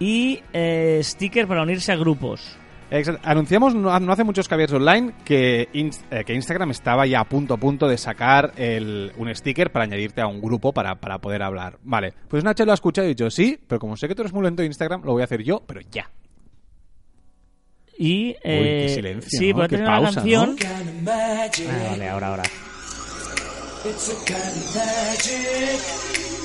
[0.00, 2.56] Y eh, sticker para unirse a grupos.
[3.22, 7.54] Anunciamos no, hace muchos caballeros online que, Inst- eh, que Instagram estaba ya a punto
[7.54, 11.42] a punto de sacar el, un sticker para añadirte a un grupo para, para poder
[11.42, 11.78] hablar.
[11.82, 14.32] Vale, pues Snapchat lo ha escuchado y dicho sí, pero como sé que tú eres
[14.32, 16.10] muy lento en Instagram, lo voy a hacer yo, pero ya.
[17.98, 18.36] Y.
[18.42, 19.68] eh, qué silencio, Sí, ¿no?
[19.68, 20.66] tener una pausa, magic.
[21.68, 22.42] Ah, vale, ahora, ahora.
[23.84, 26.37] It's a kind of magic.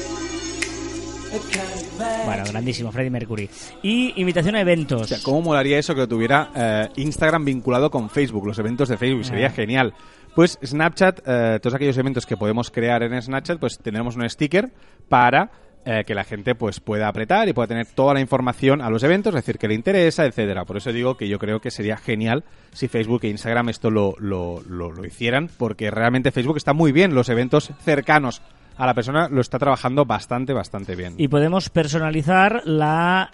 [2.25, 3.49] Bueno, grandísimo, Freddie Mercury.
[3.81, 5.01] Y invitación a eventos.
[5.01, 8.89] O sea, ¿cómo molaría eso que lo tuviera eh, Instagram vinculado con Facebook, los eventos
[8.89, 9.25] de Facebook?
[9.25, 9.93] Sería genial.
[10.35, 14.71] Pues Snapchat, eh, todos aquellos eventos que podemos crear en Snapchat, pues tendremos un sticker
[15.07, 15.51] para
[15.85, 19.03] eh, que la gente pues pueda apretar y pueda tener toda la información a los
[19.03, 20.65] eventos, es decir, que le interesa, etcétera.
[20.65, 24.15] Por eso digo que yo creo que sería genial si Facebook e Instagram esto lo,
[24.17, 28.41] lo, lo, lo hicieran, porque realmente Facebook está muy bien, los eventos cercanos
[28.77, 31.15] a la persona lo está trabajando bastante, bastante bien.
[31.17, 33.29] Y podemos personalizar la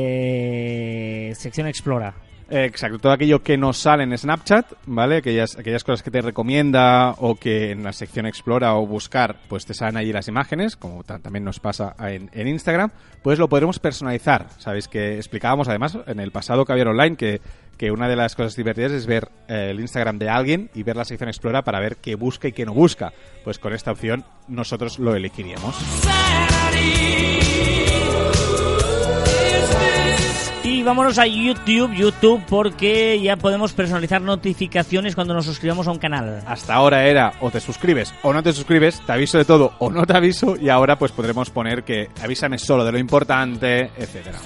[0.00, 2.14] eh, sección Explora.
[2.52, 5.18] Exacto, todo aquello que nos sale en Snapchat, ¿vale?
[5.18, 9.64] Aquellas, aquellas cosas que te recomienda o que en la sección Explora o Buscar, pues
[9.66, 12.90] te salen allí las imágenes, como ta- también nos pasa en, en Instagram,
[13.22, 14.48] pues lo podremos personalizar.
[14.58, 17.40] Sabéis que explicábamos además en el pasado Caviar Online que,
[17.80, 20.96] que una de las cosas divertidas es ver eh, el Instagram de alguien y ver
[20.96, 23.10] la sección Explora para ver qué busca y qué no busca.
[23.42, 25.74] Pues con esta opción nosotros lo elegiríamos.
[30.62, 35.98] Y vámonos a YouTube, YouTube, porque ya podemos personalizar notificaciones cuando nos suscribamos a un
[35.98, 36.42] canal.
[36.46, 39.90] Hasta ahora era o te suscribes o no te suscribes, te aviso de todo o
[39.90, 44.38] no te aviso y ahora pues podremos poner que avísame solo de lo importante, etcétera.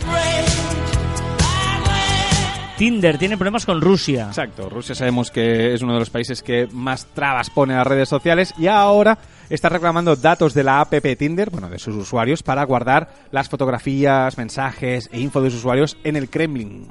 [2.76, 4.26] Tinder tiene problemas con Rusia.
[4.26, 7.86] Exacto, Rusia sabemos que es uno de los países que más trabas pone a las
[7.86, 12.42] redes sociales y ahora está reclamando datos de la app Tinder, bueno, de sus usuarios,
[12.42, 16.88] para guardar las fotografías, mensajes e info de sus usuarios en el Kremlin.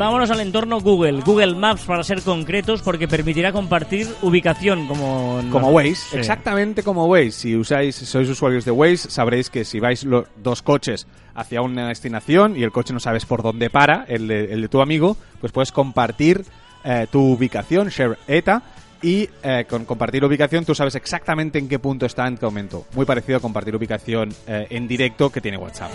[0.00, 1.20] Vámonos al entorno Google.
[1.20, 5.42] Google Maps, para ser concretos, porque permitirá compartir ubicación como...
[5.52, 6.16] Como nos- Waze, Sí.
[6.16, 7.32] exactamente como Waze.
[7.32, 11.60] Si usáis, si sois usuarios de Waze, sabréis que si vais los dos coches hacia
[11.60, 14.80] una destinación y el coche no sabes por dónde para, el de, el de tu
[14.80, 16.46] amigo, pues puedes compartir
[16.82, 18.62] eh, tu ubicación, share ETA,
[19.02, 22.86] y eh, con compartir ubicación tú sabes exactamente en qué punto está en qué momento.
[22.94, 25.90] Muy parecido a compartir ubicación eh, en directo que tiene WhatsApp.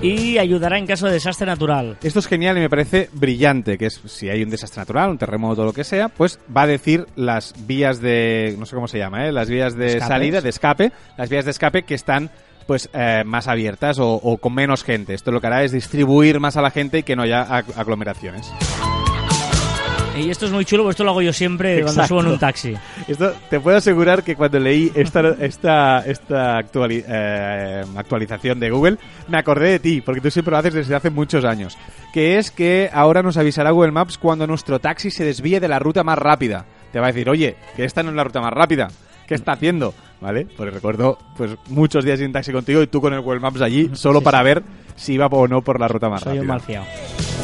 [0.00, 1.96] Y ayudará en caso de desastre natural.
[2.02, 5.18] Esto es genial y me parece brillante, que es si hay un desastre natural, un
[5.18, 8.86] terremoto o lo que sea, pues va a decir las vías de, no sé cómo
[8.86, 9.32] se llama, ¿eh?
[9.32, 10.06] las vías de Escapes.
[10.08, 12.30] salida, de escape, las vías de escape que están
[12.68, 15.14] pues eh, más abiertas o, o con menos gente.
[15.14, 17.72] Esto lo que hará es distribuir más a la gente y que no haya ag-
[17.76, 18.52] aglomeraciones.
[20.18, 22.08] Y esto es muy chulo, porque esto lo hago yo siempre cuando Exacto.
[22.08, 22.74] subo en un taxi.
[23.06, 28.98] Esto te puedo asegurar que cuando leí esta, esta, esta actuali- eh, actualización de Google,
[29.28, 31.76] me acordé de ti, porque tú siempre lo haces desde hace muchos años.
[32.12, 35.78] Que es que ahora nos avisará Google Maps cuando nuestro taxi se desvíe de la
[35.78, 36.64] ruta más rápida.
[36.92, 38.88] Te va a decir, oye, que esta no es la ruta más rápida.
[39.26, 39.92] ¿Qué está haciendo?
[40.20, 40.46] ¿Vale?
[40.56, 43.90] Porque recuerdo pues muchos días en taxi contigo y tú con el Google Maps allí
[43.92, 44.44] solo Sí, para sí.
[44.44, 44.62] ver
[44.96, 46.66] si iba o no por la ruta más Soy un rápida.
[46.82, 47.37] fiao.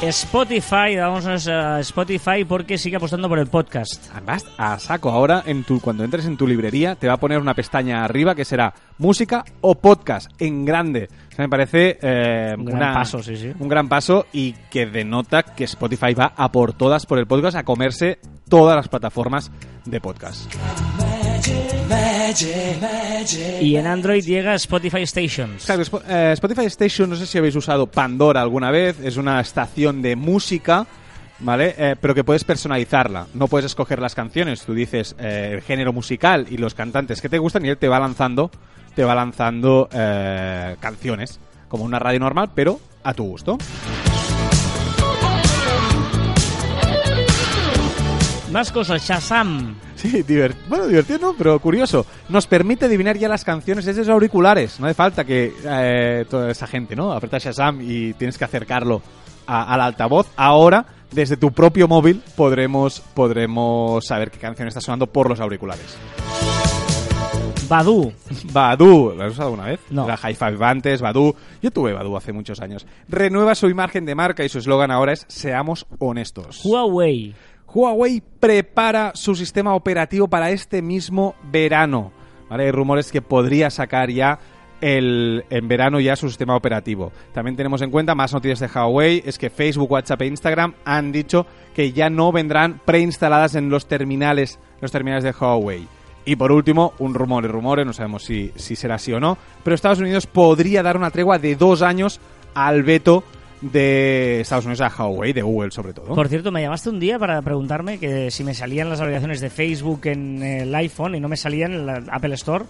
[0.00, 4.08] Spotify, vamos a Spotify porque sigue apostando por el podcast.
[4.12, 7.40] Además, a saco ahora, en tu, cuando entres en tu librería, te va a poner
[7.40, 11.08] una pestaña arriba que será música o podcast en grande.
[11.32, 13.52] O sea, me parece eh, Un gran una- paso, sí, sí.
[13.58, 17.56] un gran paso y que denota que Spotify va a por todas por el podcast,
[17.56, 19.50] a comerse todas las plataformas
[19.84, 20.48] de podcast.
[23.60, 25.64] Y en Android llega Spotify Stations.
[25.64, 30.02] Claro, eh, Spotify Station, no sé si habéis usado Pandora alguna vez, es una estación
[30.02, 30.86] de música,
[31.40, 31.74] ¿vale?
[31.76, 33.26] Eh, pero que puedes personalizarla.
[33.34, 37.28] No puedes escoger las canciones, tú dices eh, el género musical y los cantantes que
[37.28, 38.50] te gustan y él te va lanzando,
[38.94, 39.88] te va lanzando
[40.80, 43.58] canciones, como una radio normal, pero a tu gusto.
[48.52, 49.74] Más cosas, Shazam.
[49.94, 51.34] Sí, divert- bueno, divertido, ¿no?
[51.36, 52.06] Pero curioso.
[52.30, 54.80] Nos permite adivinar ya las canciones desde los auriculares.
[54.80, 57.12] No hace falta que eh, toda esa gente, ¿no?
[57.12, 59.02] Apretas Shazam y tienes que acercarlo
[59.46, 60.28] a- al altavoz.
[60.36, 65.96] Ahora, desde tu propio móvil, podremos, podremos saber qué canción está sonando por los auriculares.
[67.68, 68.10] Badu.
[68.50, 69.80] Badu, ¿lo has usado alguna vez?
[69.90, 70.06] No.
[70.06, 71.36] Era High Five antes, Badu.
[71.60, 72.86] Yo tuve Badu hace muchos años.
[73.10, 76.62] Renueva su imagen de marca y su eslogan ahora es Seamos honestos.
[76.64, 77.34] Huawei.
[77.72, 82.12] Huawei prepara su sistema operativo para este mismo verano.
[82.48, 84.38] Hay rumores que podría sacar ya
[84.80, 87.12] el, en verano ya su sistema operativo.
[87.34, 91.12] También tenemos en cuenta más noticias de Huawei, es que Facebook, WhatsApp e Instagram han
[91.12, 95.86] dicho que ya no vendrán preinstaladas en los terminales, los terminales de Huawei.
[96.24, 99.36] Y por último, un rumor y rumores, no sabemos si, si será así o no,
[99.62, 102.20] pero Estados Unidos podría dar una tregua de dos años
[102.54, 103.24] al veto
[103.60, 106.14] de Estados Unidos a Huawei, de Google sobre todo.
[106.14, 109.50] Por cierto, me llamaste un día para preguntarme que si me salían las aplicaciones de
[109.50, 112.64] Facebook en el iPhone y no me salían en la Apple Store.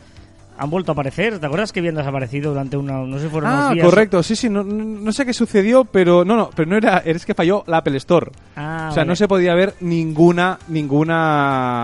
[0.60, 1.38] Han vuelto a aparecer.
[1.38, 3.86] ¿Te acuerdas que habían desaparecido durante una, no sé si fueron Ah, unos días?
[3.86, 7.32] correcto, sí, sí, no, sé qué sucedió, pero no, no, pero no era, es que
[7.32, 8.32] falló la Apple Store.
[8.56, 9.08] Ah, o sea, vale.
[9.10, 11.14] no se podía ver ninguna ninguna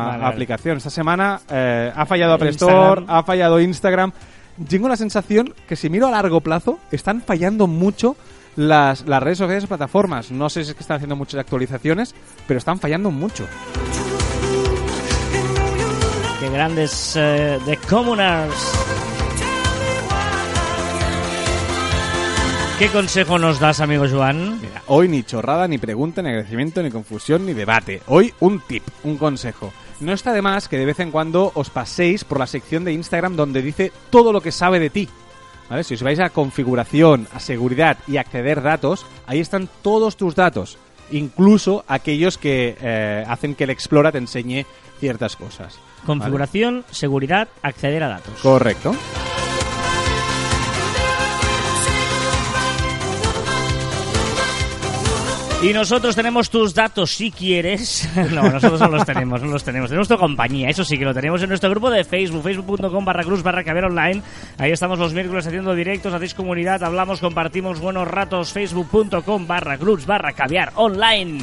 [0.09, 0.33] Vale, vale.
[0.35, 0.79] aplicación.
[0.79, 2.81] Esta semana eh, ha fallado Apple Instagram.
[2.83, 4.11] Store, ha fallado Instagram.
[4.69, 8.17] Tengo la sensación que si miro a largo plazo, están fallando mucho
[8.57, 10.31] las, las redes sociales y plataformas.
[10.31, 12.15] No sé si es que están haciendo muchas actualizaciones,
[12.47, 13.47] pero están fallando mucho.
[16.41, 18.55] Qué grandes eh, The Commoners.
[22.79, 24.61] ¿Qué consejo nos das, amigo Joan?
[24.61, 28.03] Mira, hoy ni chorrada, ni pregunta, ni agradecimiento, ni confusión, ni debate.
[28.09, 29.73] Hoy un tip, un consejo.
[30.01, 32.93] No está de más que de vez en cuando os paséis por la sección de
[32.93, 35.09] Instagram donde dice todo lo que sabe de ti.
[35.75, 35.83] ¿Vale?
[35.83, 40.79] Si os vais a configuración, a seguridad y acceder datos, ahí están todos tus datos.
[41.11, 44.67] Incluso aquellos que eh, hacen que el Explora te enseñe
[45.01, 45.75] ciertas cosas.
[45.75, 46.07] ¿vale?
[46.07, 48.41] Configuración, seguridad, acceder a datos.
[48.41, 48.95] Correcto.
[55.65, 58.07] Y nosotros tenemos tus datos si quieres.
[58.35, 59.89] No, nosotros no los tenemos, no los tenemos.
[59.89, 63.23] Tenemos tu compañía, eso sí que lo tenemos en nuestro grupo de Facebook, facebook.com barra
[63.23, 64.23] cruz barra caviar online.
[64.59, 68.53] Ahí estamos los miércoles haciendo directos, hacéis comunidad, hablamos, compartimos buenos ratos.
[68.53, 71.39] Facebook.com barra cruz barra caviar online.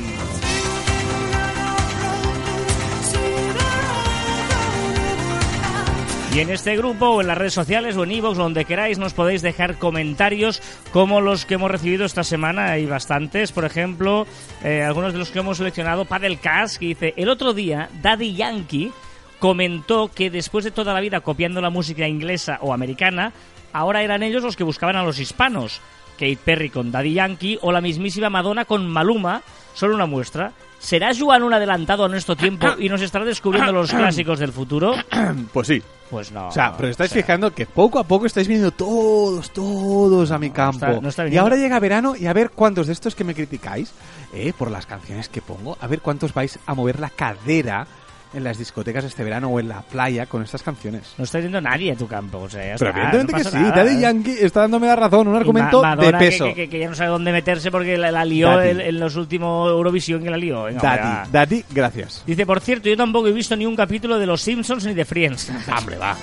[6.33, 9.13] Y en este grupo o en las redes sociales o en iVoox, donde queráis, nos
[9.13, 10.61] podéis dejar comentarios
[10.93, 12.71] como los que hemos recibido esta semana.
[12.71, 14.25] Hay bastantes, por ejemplo,
[14.63, 16.05] eh, algunos de los que hemos seleccionado.
[16.05, 18.93] Padelcast, que dice, el otro día Daddy Yankee
[19.39, 23.33] comentó que después de toda la vida copiando la música inglesa o americana,
[23.73, 25.81] ahora eran ellos los que buscaban a los hispanos.
[26.13, 29.41] Kate Perry con Daddy Yankee o la mismísima Madonna con Maluma,
[29.73, 30.53] solo una muestra.
[30.81, 34.93] ¿Será Joan un adelantado a nuestro tiempo y nos estará descubriendo los clásicos del futuro?
[35.53, 35.81] Pues sí.
[36.09, 36.49] Pues no.
[36.49, 40.31] O sea, pero estáis o sea, fijando que poco a poco estáis viniendo todos, todos
[40.31, 40.85] a mi campo.
[40.85, 43.33] está- no está y ahora llega verano y a ver cuántos de estos que me
[43.33, 43.93] criticáis,
[44.33, 47.87] eh, por las canciones que pongo, a ver cuántos vais a mover la cadera
[48.33, 51.13] en las discotecas este verano o en la playa con estas canciones.
[51.17, 53.57] No está yendo nadie a tu campo, o sea, ya Pero está, evidentemente no que
[53.57, 53.99] sí, nada, Daddy ¿eh?
[54.01, 56.45] Yankee está dándome la razón, un argumento Ma- de peso.
[56.45, 59.15] Que, que- que ya no sabe dónde meterse porque la, la lió en, en los
[59.17, 60.63] últimos Eurovisión que la lió.
[60.63, 60.81] Venga.
[60.81, 62.23] Daddy, Daddy, gracias.
[62.25, 65.03] Dice, por cierto, yo tampoco he visto ni un capítulo de Los Simpsons ni de
[65.05, 65.51] Friends.
[65.77, 66.15] Hombre, va.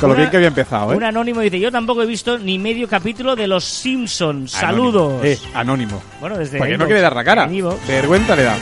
[0.00, 0.96] Con lo Una- bien que había empezado, ¿eh?
[0.96, 4.54] Un anónimo dice, yo tampoco he visto ni medio capítulo de Los Simpsons.
[4.62, 4.92] Anónimo.
[4.92, 5.24] Saludos.
[5.24, 6.00] Eh, anónimo.
[6.20, 7.48] Bueno, desde Porque no quiere dar la cara.
[7.86, 8.56] Vergüenza le da.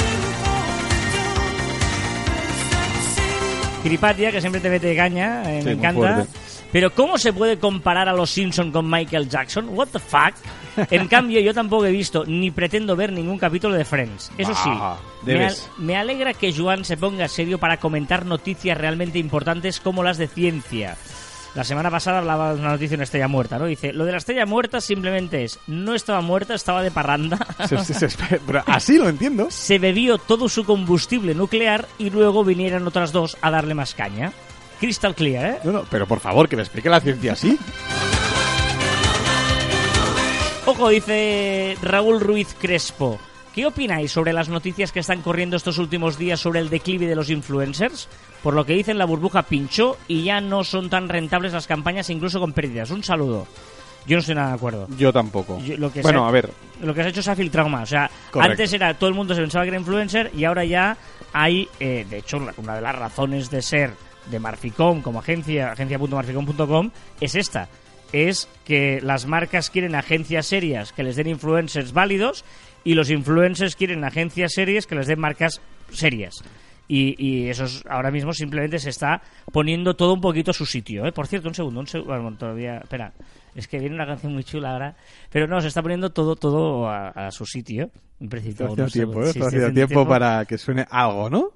[3.86, 6.26] Kiripatia, que siempre te mete caña, eh, Sí, me encanta.
[6.72, 9.68] Pero ¿cómo se puede comparar a los Simpson con Michael Jackson?
[9.70, 10.34] What the fuck?
[10.90, 14.30] En cambio, yo tampoco he visto ni pretendo ver ningún capítulo de Friends.
[14.36, 18.76] Eso sí, Bah, me, al- me alegra que Joan se ponga serio para comentar noticias
[18.76, 20.96] realmente importantes como las de ciencia.
[21.56, 23.64] La semana pasada hablaba de una noticia de una estrella muerta, ¿no?
[23.64, 27.38] Dice, lo de la estrella muerta simplemente es, no estaba muerta, estaba de parranda.
[27.66, 29.46] Se- se- se- pero así lo entiendo.
[29.50, 34.32] se bebió todo su combustible nuclear y luego vinieron otras dos a darle más caña.
[34.80, 35.58] Crystal clear, ¿eh?
[35.64, 37.58] No, no, pero por favor, que me explique la ciencia así.
[40.66, 43.18] Ojo, dice Raúl Ruiz Crespo.
[43.54, 47.16] ¿Qué opináis sobre las noticias que están corriendo estos últimos días sobre el declive de
[47.16, 48.08] los influencers?
[48.46, 52.08] Por lo que dicen, la burbuja pinchó y ya no son tan rentables las campañas,
[52.10, 52.92] incluso con pérdidas.
[52.92, 53.44] Un saludo.
[54.06, 54.86] Yo no estoy nada de acuerdo.
[54.96, 55.58] Yo tampoco.
[55.58, 56.48] Yo- lo que bueno, a ver,
[56.80, 57.82] Lo que se ha hecho se ha filtrado más.
[57.82, 58.52] O sea, Correcto.
[58.52, 60.96] antes era todo el mundo se pensaba que era influencer y ahora ya
[61.32, 63.94] hay, eh, de hecho, una de las razones de ser
[64.30, 67.68] de Marficom como agencia, agencia.marficom.com, es esta.
[68.12, 72.44] Es que las marcas quieren agencias serias que les den influencers válidos
[72.84, 76.44] y los influencers quieren agencias serias que les den marcas serias.
[76.88, 79.20] Y, y eso es- ahora mismo simplemente se está
[79.52, 81.04] poniendo todo un poquito a su sitio.
[81.06, 81.12] ¿eh?
[81.12, 82.14] Por cierto, un segundo, un segundo.
[82.20, 82.78] Bueno, todavía.
[82.78, 83.12] Espera,
[83.54, 84.96] es que viene una canción muy chula ahora.
[85.30, 87.90] Pero no, se está poniendo todo todo a, a su sitio.
[88.20, 88.66] Un estoy principio.
[88.66, 89.22] haciendo tiempo.
[89.22, 89.32] ¿eh?
[89.32, 91.50] Sí, haciendo tiempo para que suene algo, ¿no?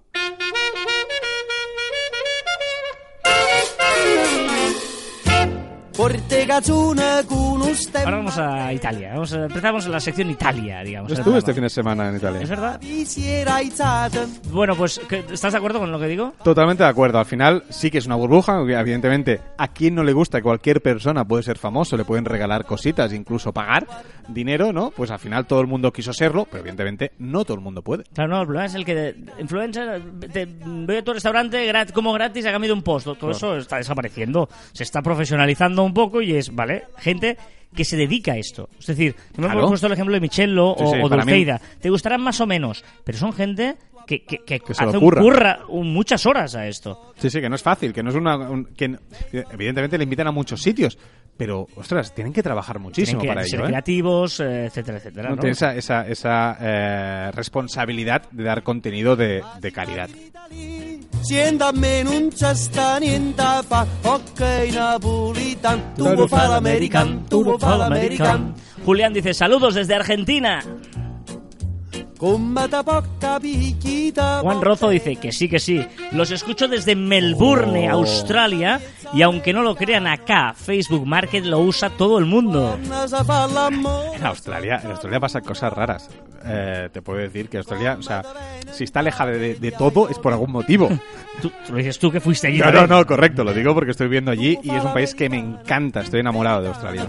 [8.05, 9.11] Ahora vamos a Italia.
[9.13, 11.13] Vamos a, empezamos en la sección Italia, digamos.
[11.13, 12.41] Estuve este fin de semana en Italia.
[12.43, 12.81] ¿Es verdad?
[14.51, 16.35] Bueno, pues, ¿qué- ¿estás de acuerdo con lo que digo?
[16.43, 17.19] Totalmente de acuerdo.
[17.21, 18.61] Al final sí que es una burbuja.
[18.61, 22.65] Evidentemente, a quien no le gusta que cualquier persona puede ser famoso, le pueden regalar
[22.65, 23.87] cositas, incluso pagar
[24.29, 24.91] dinero, ¿no?
[24.91, 28.03] Pues al final todo el mundo quiso serlo, pero evidentemente no todo el mundo puede.
[28.15, 30.03] Claro, no, el problema es el que de- influencer,
[30.33, 33.07] te, voy a tu restaurante grat- como gratis a cambio de un post.
[33.19, 34.49] Todo eso está desapareciendo.
[34.73, 36.85] Se está profesionalizando un poco y es, ¿vale?
[36.99, 37.37] Gente
[37.75, 38.69] que se dedica a esto.
[38.79, 39.59] Es decir, no Claro.
[39.61, 41.47] hemos puesto el ejemplo de Michello Sí, o, sí, o mí-.
[41.81, 44.99] Te gustarán más o menos, pero son gente que, que, que Que se lo hace
[44.99, 45.61] un curra.
[45.69, 47.13] un- muchas horas a esto.
[47.17, 48.37] Sí, sí, que no es fácil, que no es una...
[48.37, 48.97] un- que
[49.53, 50.99] evidentemente le invitan a muchos sitios,
[51.41, 53.71] pero, ostras, tienen que trabajar muchísimo Tienen que para ser ello, ¿eh?
[53.71, 55.31] creativos, eh, etcétera, etcétera.
[55.31, 55.41] No ¿no?
[55.41, 60.11] tienen esa, esa, esa eh, responsabilidad de dar contenido de, de calidad.
[61.23, 64.41] Siendo a me non c'è sta niente a fa Ok
[64.73, 70.61] napolitan Tu vuoi fare l'american Tu vuoi fare l'american Julián dice, saludos desde Argentina.
[72.21, 72.55] Juan
[74.61, 75.83] Rozo dice que sí, que sí.
[76.13, 78.01] Los escucho desde Melbourne, Oh.
[78.01, 78.79] Australia,
[79.13, 82.79] y aunque no lo crean acá, Facebook Market lo usa todo el mundo.
[84.15, 86.09] En Australia, en Australia pasan cosas raras.
[86.45, 88.23] Eh, te puedo decir que Australia, o sea,
[88.73, 90.89] si está alejada de, de todo es por algún motivo.
[91.43, 92.59] Tú, lo dices tú que fuiste allí.
[92.59, 95.29] No, no, no, correcto, lo digo porque estoy viviendo allí y es un país que
[95.29, 97.09] me encanta, estoy enamorado de Australia.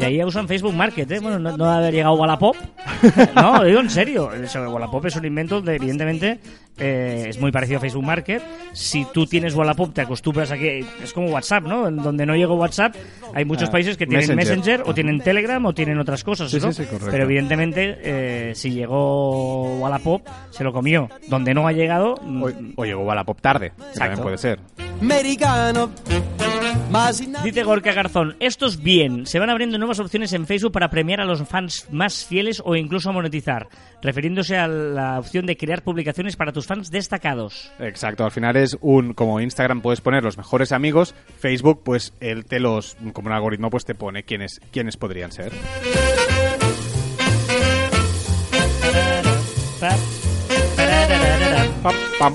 [0.00, 1.18] Y ahí usan Facebook Market, ¿eh?
[1.20, 2.56] Bueno, no, no haber llegado Wallapop.
[3.34, 4.30] no, lo digo en serio.
[4.54, 6.38] Wallapop es un invento de, evidentemente,
[6.78, 8.42] eh, es muy parecido a Facebook Market.
[8.72, 10.84] Si tú tienes Wallapop, te acostumbras a que...
[11.02, 11.86] Es como WhatsApp, ¿no?
[11.88, 12.94] En donde no llegó WhatsApp,
[13.34, 14.56] hay muchos Ah, países que tienen Messenger.
[14.58, 16.72] Messenger, o tienen Telegram o tienen otras cosas, Sí, ¿no?
[16.72, 17.10] sí, sí, correcto.
[17.10, 21.08] Pero evidentemente, eh, si llegó Wallapop, se lo comió.
[21.28, 22.16] Donde no ha llegado...
[22.22, 24.58] mm, O, o llegó a la pop tarde, que también puede ser.
[25.00, 25.90] Americano
[27.42, 29.26] Dice Gorka Garzón, esto es bien.
[29.26, 32.76] Se van abriendo nuevas opciones en Facebook para premiar a los fans más fieles o
[32.76, 33.68] incluso monetizar,
[34.00, 37.72] refiriéndose a la opción de crear publicaciones para tus fans destacados.
[37.80, 42.44] Exacto, al final es un, como Instagram puedes poner los mejores amigos, Facebook pues él
[42.44, 45.52] te los, como un algoritmo pues te pone quiénes, quiénes podrían ser.
[51.82, 52.34] Pam, pam.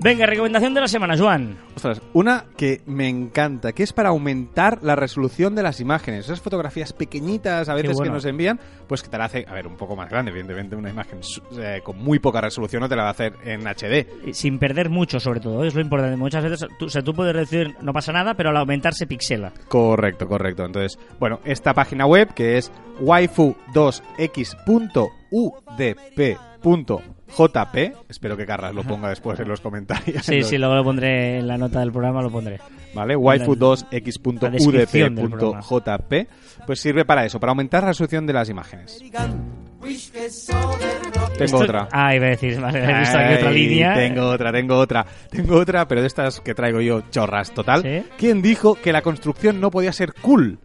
[0.00, 1.58] Venga, recomendación de la semana, Joan.
[1.74, 6.26] Ostras, una que me encanta, que es para aumentar la resolución de las imágenes.
[6.26, 8.12] Esas fotografías pequeñitas a veces bueno.
[8.12, 10.76] que nos envían, pues que te la hace, a ver, un poco más grande, evidentemente,
[10.76, 11.18] una imagen
[11.58, 14.32] eh, con muy poca resolución no te la va a hacer en HD.
[14.32, 15.66] Sin perder mucho, sobre todo, ¿eh?
[15.66, 16.16] es lo importante.
[16.16, 19.08] Muchas veces, tú, o sea, tú puedes decir, no pasa nada, pero al aumentar se
[19.08, 19.52] pixela.
[19.66, 20.64] Correcto, correcto.
[20.64, 22.70] Entonces, bueno, esta página web que es
[27.28, 30.24] waifu2x.udp.jp, espero que Carlas lo ponga después en los comentarios.
[30.24, 32.58] Sí, sí, luego lo pondré en la nota del programa, lo pondré.
[32.94, 33.14] ¿vale?
[33.14, 36.28] la descripción del waifu2x.udp.jp,
[36.66, 39.02] pues sirve para eso, para aumentar la resolución de las imágenes.
[41.38, 41.88] Tengo otra.
[41.92, 43.94] Ah, iba a decir, vale, he visto aquí otra línea.
[43.94, 45.06] Tengo otra, tengo otra.
[45.30, 47.82] Tengo otra, pero de estas que traigo yo, chorras, total.
[47.82, 48.02] ¿Sí?
[48.16, 50.58] ¿Quién dijo que la construcción no podía ser cool?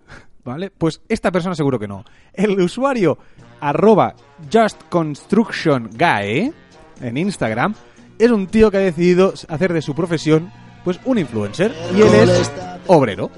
[0.45, 0.71] ¿Vale?
[0.71, 2.03] Pues esta persona seguro que no.
[2.33, 3.17] El usuario
[3.61, 4.13] arroba
[4.51, 6.53] justconstructionguy
[7.01, 7.73] en Instagram
[8.19, 10.51] es un tío que ha decidido hacer de su profesión
[10.83, 12.51] pues un influencer y él es
[12.87, 13.31] obrero.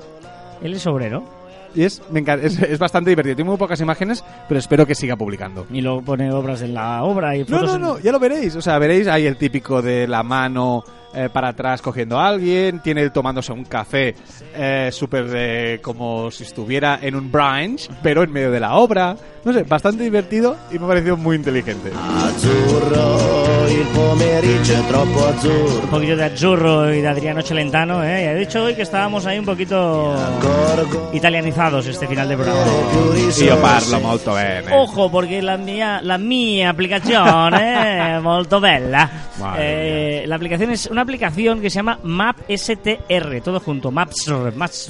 [0.64, 1.24] Él es obrero.
[1.76, 3.36] Y es, me encanta, es, es bastante divertido.
[3.36, 5.68] Tiene muy pocas imágenes, pero espero que siga publicando.
[5.70, 8.20] Y luego pone obras en la obra y No, fotos no, en- no, ya lo
[8.20, 8.56] veréis.
[8.56, 10.84] O sea, veréis ahí el típico de la mano
[11.16, 14.16] eh, para atrás cogiendo a alguien, tiene tomándose un café
[14.54, 19.16] eh, súper de como si estuviera en un brunch, pero en medio de la obra.
[19.46, 21.92] No sé, bastante divertido y me ha parecido muy inteligente.
[21.96, 25.82] Azzurro, il pomeriggio è troppo azzurro.
[25.84, 28.24] Un poquito de Azzurro y de Adriano Celentano, ¿eh?
[28.24, 30.16] Y he dicho hoy que estábamos ahí un poquito
[31.14, 32.60] italianizados este final de programa.
[33.16, 34.74] Y yo parlo molto bene.
[34.74, 39.08] Ojo, porque la mia, la mia applicazione è molto bella.
[39.60, 44.90] Eh, la aplicación es una aplicación que se llama Map STR, todo junto, Maps, Maps,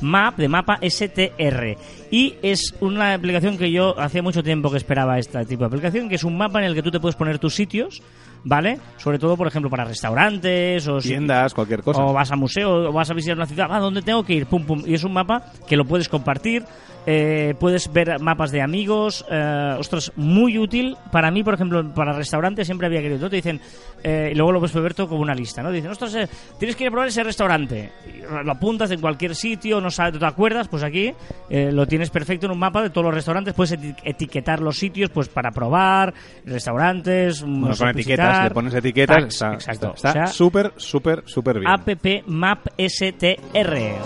[0.00, 1.76] Map de mapa STR.
[2.10, 6.08] Y es una aplicación que yo hacía mucho tiempo que esperaba este tipo de aplicación,
[6.08, 8.02] que es un mapa en el que tú te puedes poner tus sitios,
[8.44, 8.78] ¿vale?
[8.98, 12.04] Sobre todo, por ejemplo, para restaurantes o si- Tiendas, cualquier cosa.
[12.04, 14.46] o vas a museo, o vas a visitar una ciudad, ¿a dónde tengo que ir?
[14.46, 14.82] Pum, pum.
[14.86, 16.64] Y es un mapa que lo puedes compartir,
[17.06, 20.96] eh, puedes ver mapas de amigos, eh, ostras, muy útil.
[21.12, 23.30] Para mí, por ejemplo, para restaurantes siempre había querido.
[23.30, 23.60] Te dicen,
[24.02, 25.70] eh, y luego lo puedes ver todo como una lista, ¿no?
[25.70, 26.28] Dicen, ostras, eh,
[26.58, 27.92] tienes que ir a probar ese restaurante.
[28.06, 31.12] Y lo apuntas en cualquier sitio, no sabes, te acuerdas, pues aquí
[31.48, 33.54] eh, lo tienes perfecto en un mapa de todos los restaurantes.
[33.54, 36.12] Puedes eti- etiquetar los sitios, pues para probar,
[36.44, 38.44] restaurantes, Bueno, no con etiquetas, visitar.
[38.48, 39.92] le pones etiquetas, Tags, está exacto.
[39.94, 41.70] está- O sea, está súper, súper, súper bien.
[41.70, 41.86] app
[42.26, 43.96] Map STR.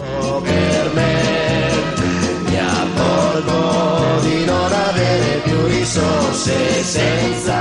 [4.23, 7.61] Di non avere più risorse senza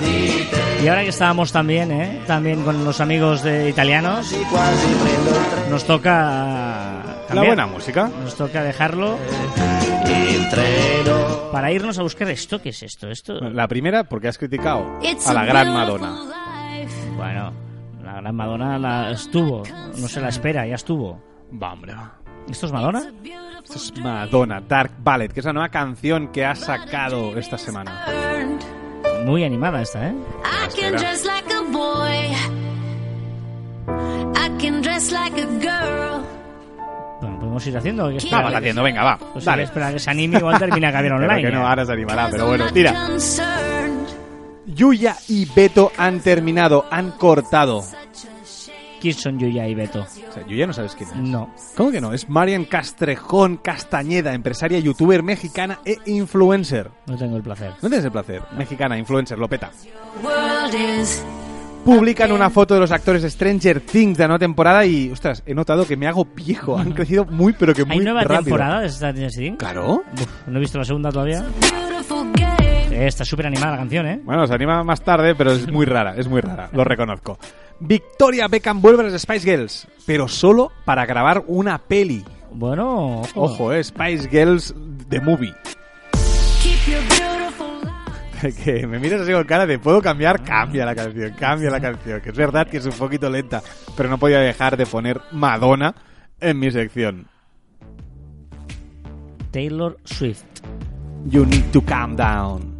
[0.00, 2.20] di te Y ahora que estábamos también, ¿eh?
[2.26, 4.32] también con los amigos de italianos,
[5.70, 7.46] nos toca La cambiar.
[7.46, 8.08] buena música.
[8.22, 9.18] Nos toca dejarlo
[11.52, 12.60] para irnos a buscar esto.
[12.62, 13.10] ¿Qué es esto?
[13.10, 16.16] Esto, La primera, porque has criticado a la gran Madonna.
[17.16, 17.52] bueno,
[18.04, 19.62] la gran Madonna la estuvo,
[19.98, 21.20] no se la espera, ya estuvo.
[21.60, 21.94] Va, hombre.
[22.50, 23.12] ¿Esto es Madonna?
[23.62, 28.04] Esto es Madonna, Dark Ballet, que es la nueva canción que ha sacado esta semana.
[29.24, 30.14] Muy animada esta, ¿eh?
[37.20, 38.06] Bueno, podemos ir haciendo.
[38.06, 39.18] ¿o qué Vamos haciendo, venga, va.
[39.18, 39.64] Pues Dale.
[39.64, 41.42] espera que se anime, igual termina Caber Pero Online.
[41.42, 41.66] que no, ¿eh?
[41.66, 43.08] ahora se animará, pero bueno, tira.
[44.66, 47.82] Yuya y Beto han terminado, han cortado.
[49.00, 50.00] ¿Quién son Yuya y Beto?
[50.02, 51.16] O sea, Yuya no sabes quién es.
[51.16, 51.52] No.
[51.76, 52.12] ¿Cómo que no?
[52.12, 56.90] Es Marian Castrejón Castañeda, empresaria, youtuber mexicana e influencer.
[57.06, 57.72] No tengo el placer.
[57.82, 58.42] ¿No tienes el placer?
[58.56, 59.70] Mexicana, influencer, lo peta.
[61.84, 65.42] Publican una foto de los actores de Stranger Things de la nueva temporada y, ostras,
[65.46, 66.76] he notado que me hago viejo.
[66.76, 68.42] Han crecido muy, pero que muy ¿Hay nueva rápido.
[68.44, 69.58] temporada de Stranger Things?
[69.58, 70.02] Claro.
[70.12, 71.44] Uf, no he visto la segunda todavía.
[73.06, 74.20] Está súper animada la canción, ¿eh?
[74.24, 77.38] Bueno, se anima más tarde, pero es muy rara, es muy rara, lo reconozco.
[77.80, 82.24] Victoria Beckham vuelve a las Spice Girls, pero solo para grabar una peli.
[82.50, 83.42] Bueno, ojo.
[83.42, 84.74] Ojo, eh, Spice Girls
[85.08, 85.54] The Movie.
[86.62, 88.64] Keep your beautiful life.
[88.64, 90.42] que me miras así con cara de ¿puedo cambiar?
[90.42, 92.20] Cambia la canción, cambia la canción.
[92.20, 93.62] Que es verdad que es un poquito lenta,
[93.96, 95.94] pero no podía dejar de poner Madonna
[96.40, 97.26] en mi sección.
[99.50, 100.44] Taylor Swift.
[101.26, 102.77] You need to calm down.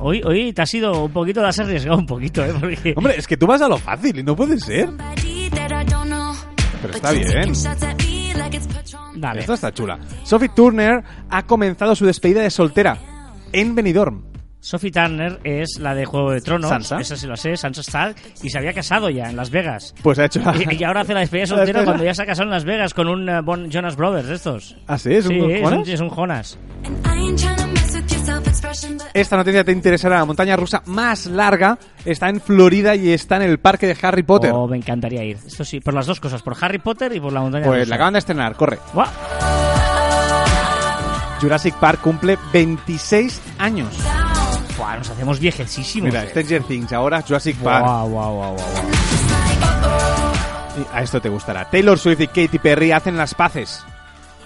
[0.00, 2.52] Hoy, hoy te has ido un poquito, te has arriesgado un poquito, ¿eh?
[2.58, 2.94] Porque...
[2.96, 4.90] Hombre, es que tú vas a lo fácil y no puede ser.
[6.82, 7.52] Pero está you're bien.
[9.16, 9.40] Dale.
[9.40, 9.98] Esta está chula.
[10.24, 12.98] Sophie Turner ha comenzado su despedida de soltera
[13.52, 14.25] en Benidorm.
[14.66, 16.68] Sophie Turner es la de Juego de Tronos.
[16.68, 16.98] Sansa.
[16.98, 18.16] Esa sí lo sé, Sansa Stark.
[18.42, 19.94] Y se había casado ya en Las Vegas.
[20.02, 20.56] Pues ha hecho la...
[20.56, 22.92] Y, y ahora hace la despedida soltera cuando ya se ha casado en Las Vegas
[22.92, 24.76] con un eh, Bon- Jonas Brothers de estos.
[24.88, 25.14] ¿Ah, sí?
[25.14, 25.86] ¿Es un es Jonas?
[25.86, 26.58] un, es un Jonas.
[29.14, 30.18] Esta noticia te interesará.
[30.18, 34.24] La montaña rusa más larga está en Florida y está en el parque de Harry
[34.24, 34.50] Potter.
[34.52, 35.38] Oh, me encantaría ir.
[35.46, 37.88] Esto sí, por las dos cosas, por Harry Potter y por la montaña pues rusa.
[37.90, 38.80] la acaban de estrenar, corre.
[38.92, 39.06] Guau.
[41.40, 43.94] Jurassic Park cumple 26 años.
[44.76, 46.10] Buah, nos hacemos viejecísimos.
[46.10, 46.28] Mira, eh.
[46.28, 47.84] Stranger Things, ahora Jurassic Park.
[47.84, 48.56] Guau, guau.
[50.78, 51.68] Y a esto te gustará.
[51.70, 53.84] Taylor Swift y Katy Perry hacen las paces.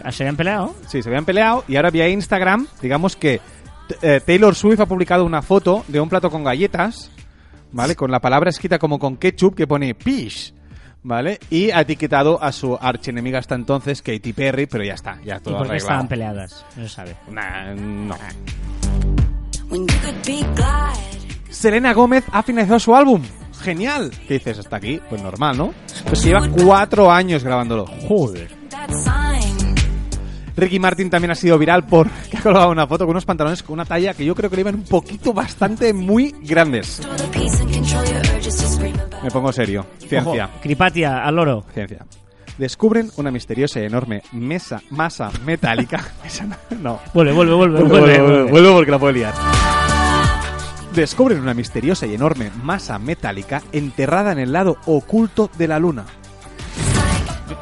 [0.02, 0.74] Ah, ¿Se habían peleado?
[0.86, 3.40] Sí, se habían peleado y ahora vía Instagram, digamos que
[4.02, 7.10] eh, Taylor Swift ha publicado una foto de un plato con galletas,
[7.72, 7.96] ¿vale?
[7.96, 10.54] Con la palabra escrita como con ketchup que pone pish,
[11.02, 11.38] ¿vale?
[11.50, 15.40] Y ha etiquetado a su archienemiga hasta entonces, Katy Perry, pero ya está, ya ¿Y
[15.40, 15.76] todo por qué arreglado.
[15.76, 16.64] estaban peleadas?
[16.76, 17.16] No se sabe.
[17.28, 18.16] Nah, no.
[18.16, 18.79] when
[21.48, 23.22] Selena Gómez ha finalizado su álbum.
[23.60, 24.10] Genial.
[24.26, 25.00] ¿Qué dices hasta aquí?
[25.08, 25.74] Pues normal, ¿no?
[26.06, 27.86] Pues lleva cuatro años grabándolo.
[28.08, 28.50] Joder.
[30.56, 33.62] Ricky Martin también ha sido viral por que ha colgado una foto con unos pantalones
[33.62, 37.00] con una talla que yo creo que le iban un poquito bastante muy grandes.
[39.22, 39.86] Me pongo serio.
[39.98, 40.46] Ciencia.
[40.46, 41.64] Ojo, Cripatia, al loro.
[41.72, 42.04] Ciencia.
[42.60, 46.04] Descubren una misteriosa y enorme mesa, masa metálica.
[46.22, 46.46] Mesa
[46.78, 47.00] no-.
[47.14, 48.20] Vuelve, vuelve, vuelve, vuelve.
[48.20, 48.50] vuelve.
[48.50, 49.32] vuelvo porque la puedo liar.
[50.94, 56.04] Descubren una misteriosa y enorme masa metálica enterrada en el lado oculto de la luna.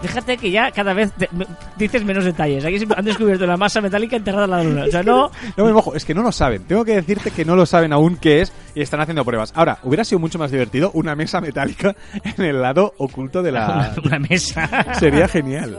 [0.03, 2.64] Fíjate que ya cada vez te- me- dices menos detalles.
[2.64, 4.84] Aquí han descubierto la masa metálica enterrada en la luna.
[4.86, 5.30] O sea, no...
[5.57, 6.64] No me mojo, es que no lo saben.
[6.64, 9.53] Tengo que decirte que no lo saben aún qué es y están haciendo pruebas.
[9.57, 11.95] Ahora, hubiera sido mucho más divertido una mesa metálica
[12.36, 13.95] en el lado oculto de la...
[14.05, 14.95] Una mesa.
[14.99, 15.78] Sería genial.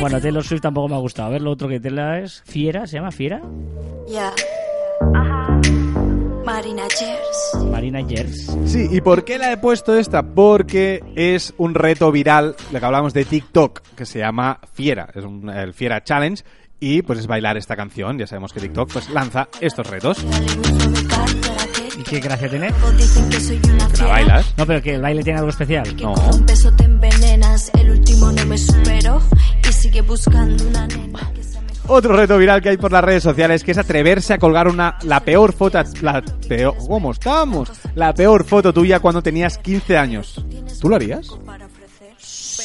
[0.00, 1.28] Bueno, Taylor Swift tampoco me ha gustado.
[1.28, 2.42] A ver, lo otro que Taylor es...
[2.46, 3.40] Fiera, ¿se llama Fiera?
[4.08, 4.32] Yeah.
[6.44, 7.70] Marina Cheers.
[7.70, 8.56] Marina Gers.
[8.66, 10.22] Sí, ¿y por qué la he puesto esta?
[10.22, 15.24] Porque es un reto viral, lo que hablamos de TikTok, que se llama Fiera, es
[15.24, 16.42] un, el Fiera Challenge,
[16.80, 20.24] y pues es bailar esta canción, ya sabemos que TikTok pues lanza estos retos.
[21.98, 22.68] ¿Y qué gracia tiene?
[22.68, 24.54] que ¿La bailas?
[24.56, 25.84] No, pero que el baile tiene algo especial.
[26.00, 26.14] No.
[26.14, 27.70] con un beso te envenenas.
[27.74, 29.20] El último no me superó.
[29.68, 31.59] Y sigue buscando una nena que se me
[31.92, 34.96] Otro reto viral que hay por las redes sociales que es atreverse a colgar una
[35.02, 37.68] la peor foto la peor ¿Cómo estamos?
[37.96, 40.46] La peor foto tuya cuando tenías 15 años.
[40.80, 41.36] ¿Tú lo harías?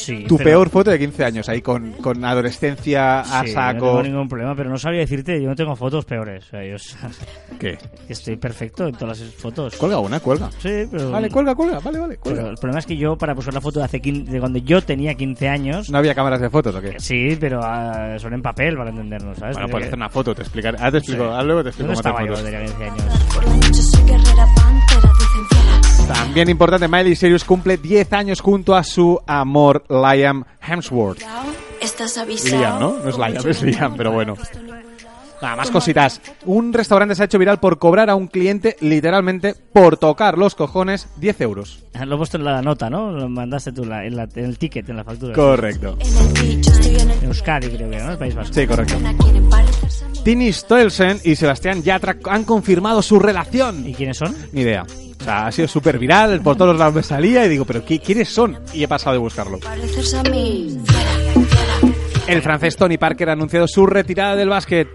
[0.06, 3.54] Sí, Tu pero- peor foto de 15 años ahí con, con adolescencia a Sí, No
[3.54, 3.80] saco.
[3.88, 6.46] tengo ningún problema, pero no sabría decirte, yo no tengo fotos peores.
[6.46, 6.76] O sea, yo
[7.60, 7.78] ¿Qué?
[8.08, 9.76] estoy perfecto en todas las fotos.
[9.78, 10.50] Cuelga una, cuelga.
[10.60, 11.10] Sí, pero...
[11.12, 12.50] Vale, cuelga, cuelga, vale, vale, Pero cuelga.
[12.52, 14.82] el problema es que yo, para buscar la foto de hace 15 de cuando yo
[14.82, 15.90] tenía 15 años...
[15.90, 17.00] ¿No había cámaras de fotos o qué?
[17.00, 19.56] Sí, pero ah, son en papel para entendernos, ¿sabes?
[19.56, 20.78] Bueno, pues que- hacer una foto, te explicaré.
[20.78, 21.30] Ahora te explico, Sí.
[21.30, 22.52] ahora luego te explico ¿Dónde cómo hacer estaba yo?
[22.52, 24.65] Tenía 15 años.
[26.08, 31.22] También importante, Miley Cyrus cumple 10 años junto a su amor Liam Hemsworth.
[31.82, 32.58] Estás avisado.
[32.58, 32.98] Liam, ¿no?
[33.04, 34.36] No es Liam, es Liam, pero bueno.
[35.42, 36.22] Nada más cositas.
[36.46, 40.56] Un restaurante se ha hecho viral por cobrar a un cliente, literalmente, por tocar los
[40.56, 41.84] cojones, 10 euros.
[42.06, 43.12] Lo he puesto en la nota, ¿no?
[43.12, 45.34] Lo mandaste tú la- en, la- en el ticket, en la factura.
[45.36, 45.98] Correcto.
[46.00, 48.12] En el beat, yo estoy en el En Euskadi, creo que, ¿no?
[48.14, 48.54] El País Vasco.
[48.54, 48.96] Sí, correcto.
[50.24, 53.88] Tini Stoelsen y Sebastián Yatra han confirmado su relación.
[53.88, 54.34] ¿Y quiénes son?
[54.54, 54.86] Ni idea.
[55.26, 58.30] Sea, ha sido súper viral, por todos lados me salía y digo, ¿pero qué, quiénes
[58.30, 58.60] son?
[58.74, 59.58] Y he pasado de buscarlo.
[62.28, 64.88] El francés Tony Parker ha anunciado su retirada del básquet.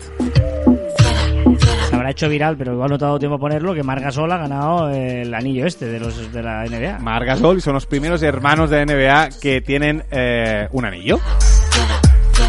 [1.88, 4.04] Se habrá hecho viral, pero igual no te ha dado tiempo a ponerlo, que Marc
[4.04, 7.00] Gasol ha ganado el anillo este de los de la NBA.
[7.00, 11.18] Marc Gasol y son los primeros hermanos de NBA que tienen eh, un anillo.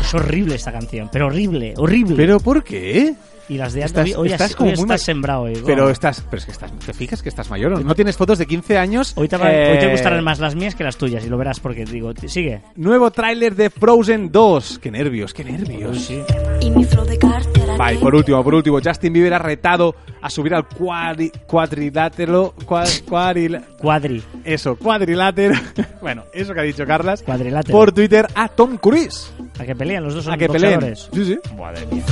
[0.01, 2.15] Es horrible esta canción, pero horrible, horrible.
[2.15, 3.15] ¿Pero por qué?
[3.53, 5.41] Y las de estás- antes, hoy, estás como hoy muy estás sembrado.
[5.41, 7.73] hoy, Pero estás, pero es que estás, ¿te fijas que estás mayor?
[7.73, 9.13] o ¿No No tienes fotos de 15 años?
[9.15, 11.37] Hoy te, va- hoy te Eh, gustarán más las mías que las tuyas y lo
[11.37, 12.61] verás porque digo, sigue.
[12.75, 14.79] Nuevo tráiler de Frozen 2.
[14.79, 15.99] Qué nervios, qué nervios.
[16.05, 16.21] Sí.
[16.61, 17.75] Y mi flow de cartera.
[17.77, 23.03] Vale, por último, por último, Justin Bieber ha retado a subir al cuadri, cuadrilátero, cua-
[23.05, 24.21] cuadrila- Cuadri.
[24.43, 25.55] eso, cuadrilátero,
[26.01, 27.77] bueno, eso que ha dicho Carlas, Cuadrilátero.
[27.77, 29.31] por Twitter a Tom Cruise.
[29.59, 30.79] A que pelean, los dos son A que peleen.
[30.79, 31.09] boxeadores.
[31.11, 31.55] Sí, sí.
[31.57, 32.03] Madre mía.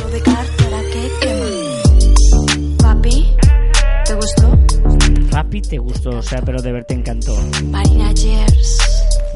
[5.31, 7.35] Papi te gustó, o sea, pero de verte encantó.
[7.65, 8.77] Marina Gers.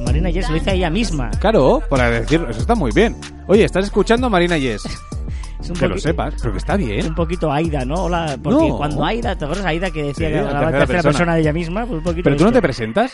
[0.05, 1.29] Marina Yes lo hizo ella misma.
[1.39, 3.15] Claro, para decirlo, eso está muy bien.
[3.47, 4.83] Oye, ¿estás escuchando a Marina Yes?
[5.63, 7.05] Es un Que lo sepas, creo que está bien.
[7.07, 7.95] Un poquito Aida, ¿no?
[8.03, 8.75] Hola, porque No.
[8.75, 11.03] cuando Aida, ¿te acuerdas Aida que decía Sí, que la en tercera tercera persona.
[11.03, 11.81] persona de ella misma?
[11.85, 13.13] Pues un poquito Pero tú no te presentas.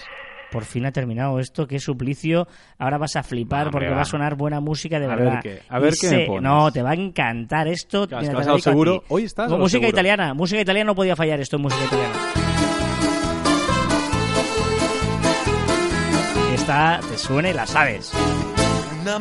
[0.52, 2.48] por fin ha terminado esto, qué suplicio.
[2.80, 3.98] Ahora vas a flipar Hombre, porque va.
[3.98, 5.32] va a sonar buena música de A verdad.
[5.34, 6.42] ver qué- a ver Y qué sé- me pones.
[6.42, 8.08] No, te va a encantar esto.
[8.08, 9.04] Claro, Mira, es vas te seguro.
[9.10, 9.90] Hoy estás música seguro.
[9.90, 10.34] italiana.
[10.34, 12.14] Música italiana no podía fallar esto en música italiana.
[16.70, 18.12] Esta te suena y la sabes.
[19.02, 19.18] Una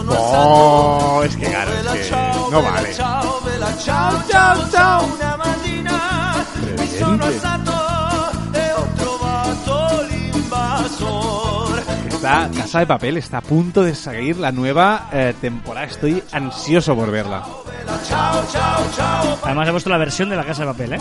[0.00, 2.94] Oh, es que claro, Vela, es que ciao, no vale.
[2.94, 4.24] Ciao,
[4.72, 5.04] ciao.
[5.04, 6.44] Una mattina
[6.80, 7.26] mi sono Evidente.
[7.26, 7.72] alzato
[8.54, 11.82] e ho trovato l'invasor.
[12.08, 15.86] Está, Casa de Papel está a punto de salir la nueva eh, temporada.
[15.86, 17.46] Estoy ansioso por verla.
[19.44, 20.98] Además he puesto la versión de la Casa de Papel, ¿eh?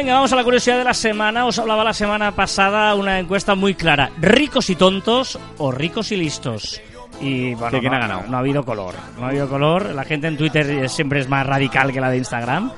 [0.00, 1.44] Venga, vamos a la curiosidad de la semana.
[1.44, 4.10] Os hablaba la semana pasada una encuesta muy clara.
[4.18, 6.80] ¿Ricos y tontos o ricos y listos?
[7.20, 8.22] Y bueno, ¿Que quién no, ha ganado?
[8.26, 8.94] no ha habido color.
[9.18, 9.94] No ha habido color.
[9.94, 12.72] La gente en Twitter siempre es más radical que la de Instagram.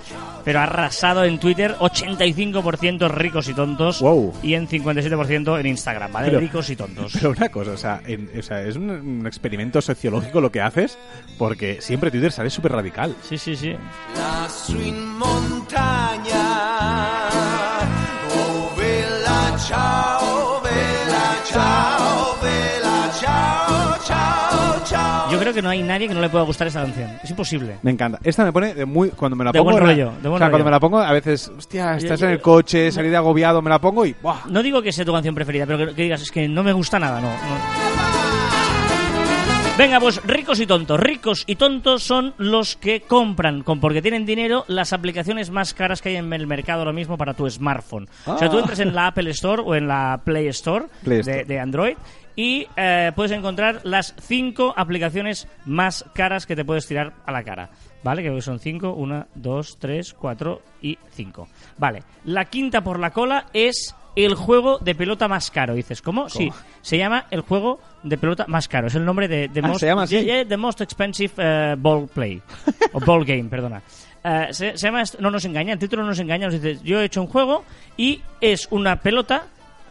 [0.45, 4.35] Pero ha arrasado en Twitter 85% ricos y tontos Wow.
[4.43, 6.29] y en 57% en Instagram, ¿vale?
[6.29, 7.13] Pero- ricos y tontos.
[7.21, 10.61] Pero una cosa, o sea, en- o sea, es un, un experimento sociológico lo que
[10.61, 10.99] haces,
[11.39, 13.15] porque siempre Twitter sale súper radical.
[13.23, 13.75] Sí, sí, sí.
[14.17, 15.13] lassù in
[25.43, 27.11] creo que no hay nadie que no le pueda gustar esta canción.
[27.23, 27.77] Es imposible.
[27.83, 28.19] Me encanta.
[28.25, 29.11] Esta me pone de muy.
[29.11, 29.73] Cuando me la De pongo.
[29.73, 30.51] buen rollo, de buen o sea, rollo.
[30.51, 33.71] cuando me la pongo, a veces, hostia, estás Yo- en el coche, salir agobiado, me
[33.71, 34.15] la pongo y.
[34.23, 34.47] ¡buah!
[34.49, 36.73] No digo que sea tu canción preferida, pero que, que digas, es que no me
[36.73, 37.83] gusta nada, no, no.
[39.79, 41.01] Venga, pues ricos y tontos.
[41.01, 46.03] Ricos y tontos son los que compran, con porque tienen dinero, las aplicaciones más caras
[46.03, 48.07] que hay en el mercado ahora mismo para tu smartphone.
[48.27, 48.61] O sea, tú Ah.
[48.61, 51.45] entras en la Apple Store o en la Play Store, Play de- Store.
[51.47, 51.97] De, Android
[52.37, 57.43] y eh, puedes encontrar las cinco aplicaciones más caras que te puedes tirar a la
[57.45, 57.71] cara.
[58.03, 58.23] ¿Vale?
[58.23, 61.47] Que son cinco, una, dos, tres, cuatro y cinco.
[61.79, 62.03] Vale.
[62.25, 65.75] La quinta por la cola es el juego de pelota más caro.
[65.75, 66.29] Dices, ¿cómo?
[66.29, 68.89] Sí, se llama el juego de pelota más caro.
[68.89, 70.17] Es el nombre de, de Ah, most, se llama así.
[70.17, 72.43] yeah, yeah, the most expensive eh, ball play.
[72.93, 73.81] o ball game, perdona.
[74.25, 76.47] Eh, se, se llama, no nos engaña, el título no nos engaña.
[76.49, 77.65] Nos dice, yo he hecho un juego
[77.97, 79.47] y es una pelota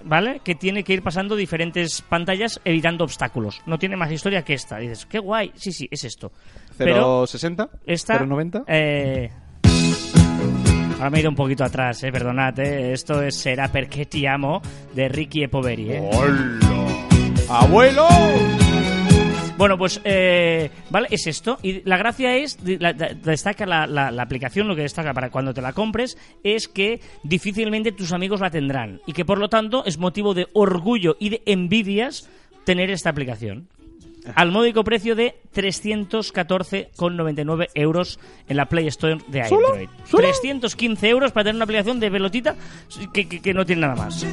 [0.06, 0.42] ¿vale?
[0.44, 3.62] Que tiene que ir pasando diferentes pantallas evitando obstáculos.
[3.66, 4.80] No tiene más historia que esta.
[4.82, 5.52] Y dices, qué guay.
[5.56, 6.32] Sí, sí, es esto.
[6.78, 7.70] Pero 0,60?
[7.86, 8.20] esta...
[8.20, 8.64] 0,90?
[8.68, 9.30] Eh...
[10.98, 12.60] Ahora me he ido un poquito atrás, eh, perdonad.
[12.60, 12.94] eh.
[12.94, 14.62] Esto es Será perché ti amo
[14.94, 15.92] de Ricky e Poveri.
[15.94, 16.10] Eh.
[17.50, 18.08] ¡Abuelo!
[19.62, 21.60] Bueno, pues, eh, vale, es esto.
[21.62, 25.54] Y la gracia es, la- la- destaca la, la- aplicación, lo que destaca para cuando
[25.54, 29.02] te la compres, es que difícilmente tus amigos la tendrán.
[29.06, 32.28] Y que por lo tanto es motivo de orgullo y de envidias
[32.64, 33.68] tener esta aplicación.
[34.36, 39.90] Al módico precio de 314,99 euros en la Play Store de Android.
[40.22, 42.56] 315 euros para tener una aplicación de pelotita
[43.14, 44.26] que, que- que no tiene nada más.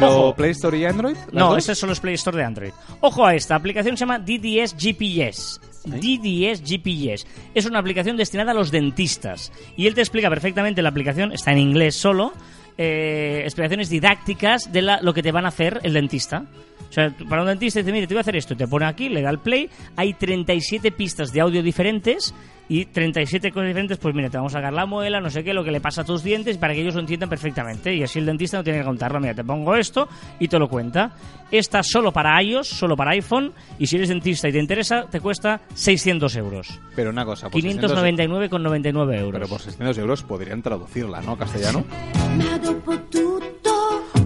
[0.00, 0.34] ¿Pero.
[0.36, 1.16] Play Store y Android?
[1.32, 1.58] No, dos?
[1.58, 2.70] este solo es Play Store de Android.
[3.00, 5.58] Ojo a esta aplicación, se llama DDS GPS.
[5.84, 7.26] DDS GPS.
[7.54, 9.52] Es una aplicación destinada a los dentistas.
[9.76, 12.32] Y él te explica perfectamente la aplicación, está en inglés solo,
[12.78, 16.44] eh, explicaciones didácticas de la- lo que te van a hacer el dentista.
[16.88, 19.08] O sea, para un dentista dice, mire, te voy a hacer esto, te pone aquí,
[19.08, 22.32] le da el play, hay 37 pistas de audio diferentes
[22.68, 25.54] y 37 cosas diferentes, pues mira, te vamos a sacar la muela, no sé qué,
[25.54, 28.18] lo que le pasa a tus dientes para que ellos lo entiendan perfectamente y así
[28.18, 30.08] el dentista no tiene que contarlo, mira, te pongo esto
[30.38, 31.12] y te lo cuenta.
[31.50, 35.20] Esta solo para iOS, solo para iPhone y si eres dentista y te interesa, te
[35.20, 36.80] cuesta 600 euros.
[36.96, 39.32] Pero una cosa, por 600 599,99 euros.
[39.32, 41.36] Pero por 600 euros podrían traducirla, ¿no?
[41.36, 41.84] Castellano.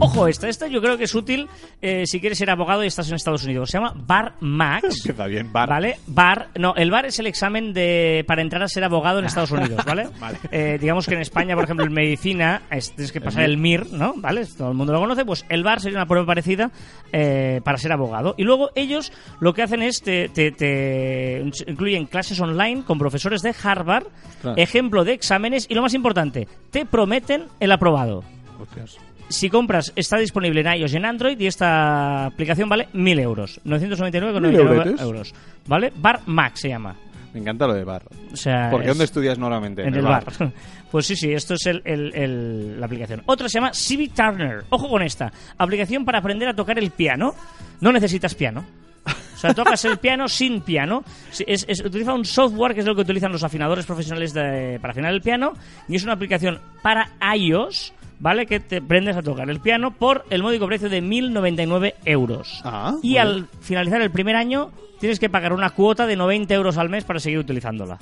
[0.03, 1.47] Ojo, esta, esta yo creo que es útil
[1.83, 3.71] eh, si quieres ser abogado y estás en Estados Unidos.
[3.71, 4.85] Se llama Bar Max.
[5.05, 5.69] Empieza bien, bar.
[5.69, 5.99] ¿Vale?
[6.07, 6.49] Bar.
[6.59, 9.85] No, el bar es el examen de para entrar a ser abogado en Estados Unidos,
[9.85, 10.09] ¿vale?
[10.21, 10.39] Vale.
[10.51, 13.93] Eh, digamos que en España, por ejemplo, en medicina es- tienes que pasar el MIR,
[13.93, 14.15] ¿no?
[14.17, 14.47] ¿Vale?
[14.47, 15.25] Todo el mundo lo conoce.
[15.25, 16.71] Pues el bar sería una prueba parecida
[17.13, 18.35] eh, para ser abogado.
[18.39, 23.43] Y luego ellos lo que hacen es te, te- te incluyen clases online con profesores
[23.43, 24.05] de Harvard,
[24.57, 28.25] ejemplo de exámenes y lo más importante, te prometen el aprobado.
[28.61, 28.97] Hostias.
[29.31, 33.61] Si compras, está disponible en iOS y en Android y esta aplicación vale 1000 euros.
[33.65, 35.01] 999,99 euretes.
[35.01, 35.35] euros.
[35.67, 35.93] ¿Vale?
[35.97, 36.95] Bar Max se llama.
[37.33, 38.03] Me encanta lo de bar.
[38.33, 39.83] O sea, Porque es- ¿dónde estudias normalmente?
[39.87, 40.25] En el bar.
[40.91, 43.23] Pues sí, sí, esto es el- la aplicación.
[43.27, 44.65] Otra se llama CB Turner.
[44.71, 45.31] Ojo con esta.
[45.57, 47.33] Aplicación para aprender a tocar el piano.
[47.81, 48.65] No necesitas piano.
[49.07, 51.05] O sea, tocas el piano sin piano.
[51.47, 55.13] Es- utiliza un software que es lo que utilizan los afinadores profesionales de- para afinar
[55.15, 55.53] el piano.
[55.89, 58.47] Y es una aplicación para iOS, ¿vale?
[58.47, 62.61] Que te aprendes a tocar el piano por el módico precio de 1.099 euros.
[62.65, 66.79] Ah, y al finalizar el primer año tienes que pagar una cuota de 90 euros
[66.79, 67.99] al mes para seguir utilizándola.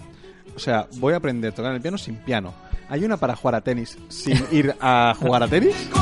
[0.55, 2.53] O sea, voy a aprender a tocar el piano sin piano.
[2.91, 5.75] ¿Hay una para jugar a tenis sin ir a jugar a tenis?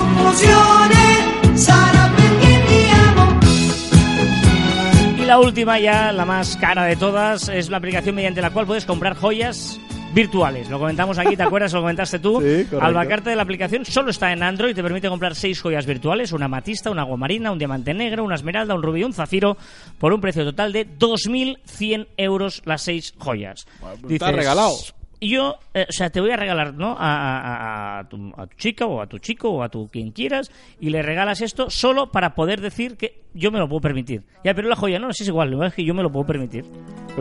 [5.18, 8.66] Y la última ya, la más cara de todas, es la aplicación mediante la cual
[8.66, 9.80] puedes comprar joyas
[10.16, 10.70] virtuales.
[10.70, 11.72] Lo comentamos aquí, ¿te acuerdas?
[11.72, 12.42] Lo comentaste tú.
[12.46, 12.66] Sí.
[12.80, 16.44] Albacarte de la aplicación solo está en Android, te permite comprar seis joyas virtuales, una
[16.46, 19.56] amatista, una agua marina, un diamante negro, una esmeralda, un rubí y un zafiro,
[19.98, 23.66] por un precio total de 2.100 euros las seis joyas.
[24.08, 24.76] está regalado.
[25.18, 26.94] Y yo, eh, o sea, te voy a regalar, ¿no?
[26.98, 30.50] A, a- tu, a tu chica o a tu chico o a tu quien quieras
[30.78, 34.24] y le regalas esto solo para poder decir que yo me lo puedo permitir.
[34.44, 36.64] Ya, pero la joya no, es igual, lo es que yo me lo puedo permitir.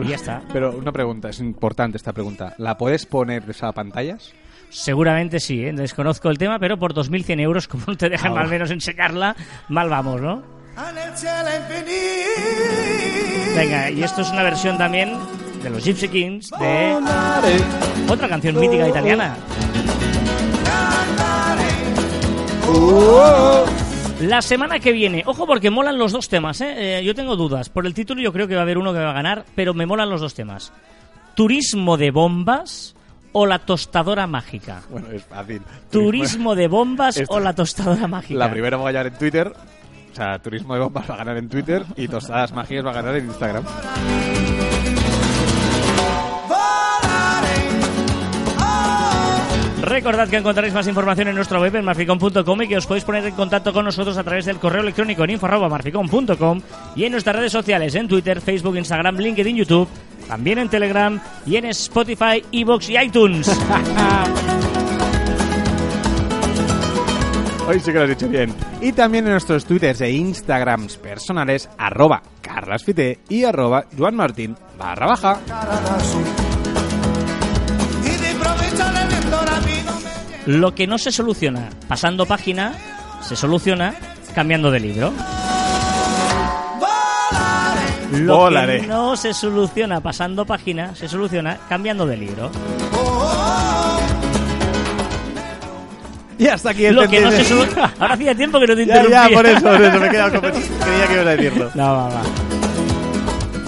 [0.02, 0.42] Y ya está.
[0.52, 2.54] Pero una pregunta, es importante esta pregunta.
[2.58, 4.34] ¿La puedes poner a pantallas?
[4.68, 5.72] Seguramente sí, ¿eh?
[5.72, 9.34] desconozco el tema, pero por 2.100 euros, como no te dejan Ah, al menos enseñarla,
[9.68, 10.42] mal vamos, ¿no?
[13.56, 15.12] Venga, y esto es una versión también
[15.62, 16.96] de los Gypsy Kings de
[18.08, 19.36] otra canción mítica italiana.
[24.20, 26.98] La semana que viene, ojo porque molan los dos temas, ¿eh?
[26.98, 27.68] Eh, yo tengo dudas.
[27.68, 29.74] Por el título yo creo que va a haber uno que va a ganar, pero
[29.74, 30.72] me molan los dos temas.
[31.34, 32.94] ¿Turismo de bombas
[33.32, 34.80] o la tostadora mágica?
[34.90, 35.60] Bueno, es fácil.
[35.90, 38.38] ¿Turismo de bombas Esto- o la tostadora mágica?
[38.38, 39.52] La primera va a ganar en Twitter.
[40.12, 42.94] O sea, Turismo de Bombas va a ganar en Twitter y Tostadas Mágicas va a
[42.94, 43.64] ganar en Instagram.
[49.86, 53.24] Recordad que encontraréis más información en nuestra web en marficom.com y que os podéis poner
[53.24, 56.60] en contacto con nosotros a través del correo electrónico en info@marficom.com
[56.96, 59.88] y en nuestras redes sociales en Twitter, Facebook, Instagram, LinkedIn, YouTube,
[60.26, 63.48] también en Telegram y en Spotify, Evox y iTunes.
[67.68, 68.52] Hoy sí que lo has dicho bien.
[68.80, 75.38] Y también en nuestros twitters e instagrams personales, arroba carlasfite y arroba juanmartin barra baja.
[80.46, 82.72] Lo que no se soluciona pasando página,
[83.20, 83.94] se soluciona
[84.34, 85.12] cambiando de libro.
[88.12, 88.82] Lo Volaré.
[88.82, 92.50] que no se soluciona pasando página, se soluciona cambiando de libro.
[96.38, 97.42] Y hasta aquí el Lo que no se.
[97.98, 99.28] Ahora hacía tiempo que no te Ya, interrumpía.
[99.28, 100.50] ya, por eso, por eso me he quedado con...
[100.52, 101.70] Creía que ibas a decirlo.
[101.74, 102.22] No, va, va.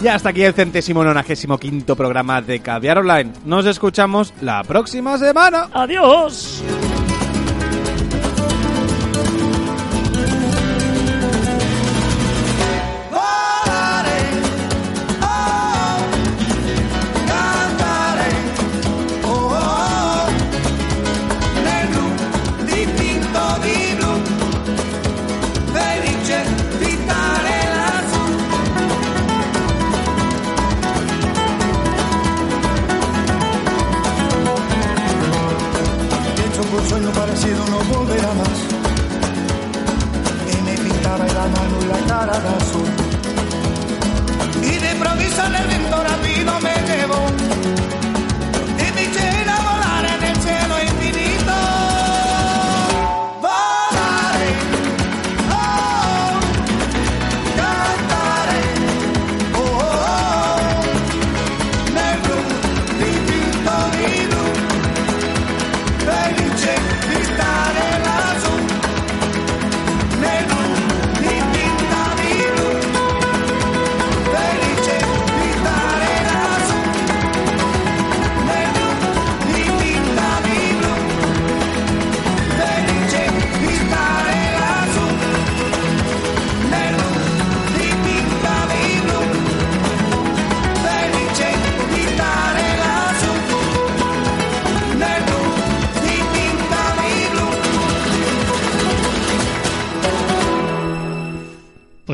[0.01, 3.33] Y hasta aquí el centésimo nonagésimo quinto programa de Caviar Online.
[3.45, 5.69] Nos escuchamos la próxima semana.
[5.73, 6.63] Adiós.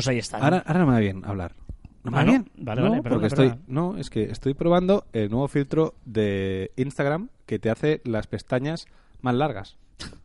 [0.05, 0.37] Pues ahí está.
[0.37, 1.53] Ahora, ahora no me va bien hablar.
[2.03, 2.49] ¿No me Ah, bien?
[2.57, 3.65] Vale, No, vale, perdona, porque estoy, perdona.
[3.67, 8.85] no, es que estoy probando el nuevo filtro de Instagram que te hace las pestañas
[9.21, 9.77] más largas.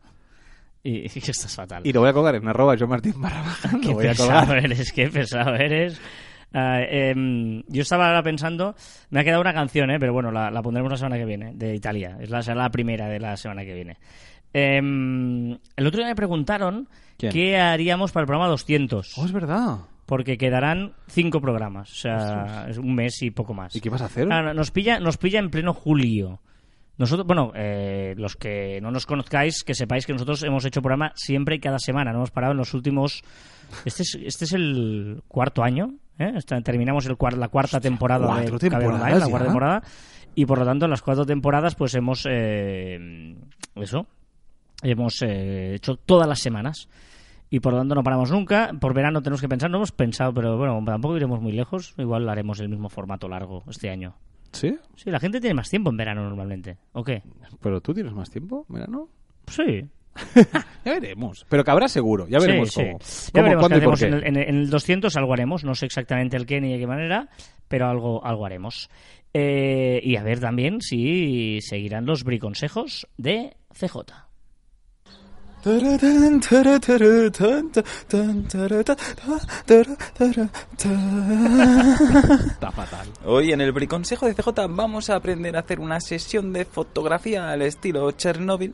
[0.83, 1.81] Y, y estás fatal.
[1.85, 3.69] Y lo voy a colgar en arroba yo Martín barra baja.
[3.83, 4.65] Qué voy a pesado colgar.
[4.65, 6.01] eres, qué pesado eres.
[6.53, 8.75] Ah, em, yo estaba ahora pensando,
[9.11, 9.97] me ha quedado una canción, ¿eh?
[9.99, 12.17] pero bueno, la, la pondremos la semana que viene, de Italia.
[12.19, 13.97] Es la, será la primera de la semana que viene.
[14.53, 16.87] Em, el otro día me preguntaron
[17.17, 17.31] ¿Quién?
[17.31, 19.17] qué haríamos para el programa 200.
[19.17, 19.77] Oh, es verdad.
[20.05, 23.73] Porque quedarán cinco programas, o sea, es un mes y poco más.
[23.75, 24.27] ¿Y qué vas a hacer?
[24.31, 26.41] Ah, nos pilla, nos pilla en pleno julio.
[26.97, 31.13] Nosotros, bueno, eh, los que no nos conozcáis, que sepáis que nosotros hemos hecho programa
[31.15, 32.11] siempre y cada semana.
[32.11, 33.23] No hemos parado en los últimos.
[33.85, 36.33] Este es, este es el cuarto año, ¿eh?
[36.63, 39.83] Terminamos el cuar- la cuarta temporada de temporadas la cuarta temporada.
[40.35, 42.27] Y por lo tanto, en las cuatro temporadas, pues hemos.
[42.29, 43.35] eh,
[43.75, 44.05] eso.
[44.81, 46.89] Hemos eh, hecho todas las semanas.
[47.49, 48.71] Y por lo tanto no paramos nunca.
[48.79, 51.93] Por verano tenemos que pensar, no hemos pensado, pero bueno, tampoco iremos muy lejos.
[51.97, 54.15] Igual haremos el mismo formato largo este año.
[54.53, 54.77] ¿Sí?
[54.95, 56.77] Sí, la gente tiene más tiempo en verano normalmente.
[56.93, 57.21] ¿O qué?
[57.61, 58.65] ¿Pero tú tienes más tiempo?
[58.69, 59.09] Mira, ¿no?
[59.47, 59.85] Sí.
[60.83, 61.45] Ya veremos.
[61.47, 62.27] Pero cabrá seguro.
[62.27, 62.85] Ya veremos Sí, sí.
[62.87, 62.99] cómo.
[62.99, 64.05] Ya ¿Cómo, veremos cuándo y por qué.
[64.07, 65.63] en el, en el- en el 200 algo haremos.
[65.63, 67.29] No sé exactamente el qué ni de qué manera,
[67.67, 68.89] pero algo, algo haremos.
[69.33, 73.99] Eh, y a ver también si seguirán los briconsejos de CJ.
[82.47, 83.07] Está fatal.
[83.25, 87.51] Hoy en el Briconsejo de CJ vamos a aprender a hacer una sesión de fotografía
[87.51, 88.73] al estilo Chernobyl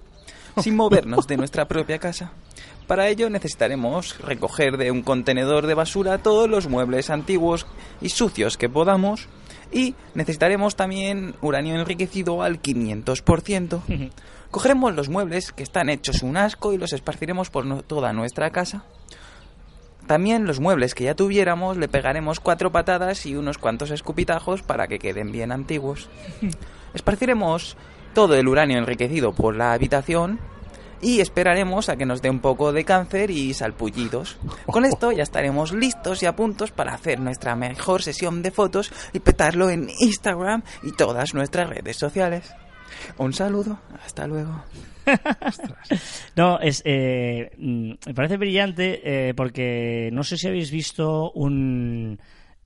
[0.62, 2.32] sin movernos de nuestra propia casa.
[2.88, 7.68] Para ello necesitaremos recoger de un contenedor de basura todos los muebles antiguos
[8.02, 9.28] y sucios que podamos
[9.74, 13.82] y necesitaremos también uranio enriquecido al 500%.
[14.52, 18.50] Cogeremos los muebles que están hechos un asco y los esparciremos por no- toda nuestra
[18.52, 18.84] casa.
[20.08, 24.88] También los muebles que ya tuviéramos le pegaremos cuatro patadas y unos cuantos escupitajos para
[24.88, 26.10] que queden bien antiguos.
[26.93, 27.76] Esparciremos
[28.14, 30.39] todo el uranio enriquecido por la habitación
[31.02, 34.38] y esperaremos a que nos dé un poco de cáncer y salpullidos.
[34.66, 38.91] Con esto ya estaremos listos y a puntos para hacer nuestra mejor sesión de fotos
[39.12, 42.50] y petarlo en Instagram y todas nuestras redes sociales.
[43.18, 44.64] Un saludo, hasta luego.
[46.36, 52.20] No, es, eh, mm, me parece brillante eh, porque no sé si habéis visto un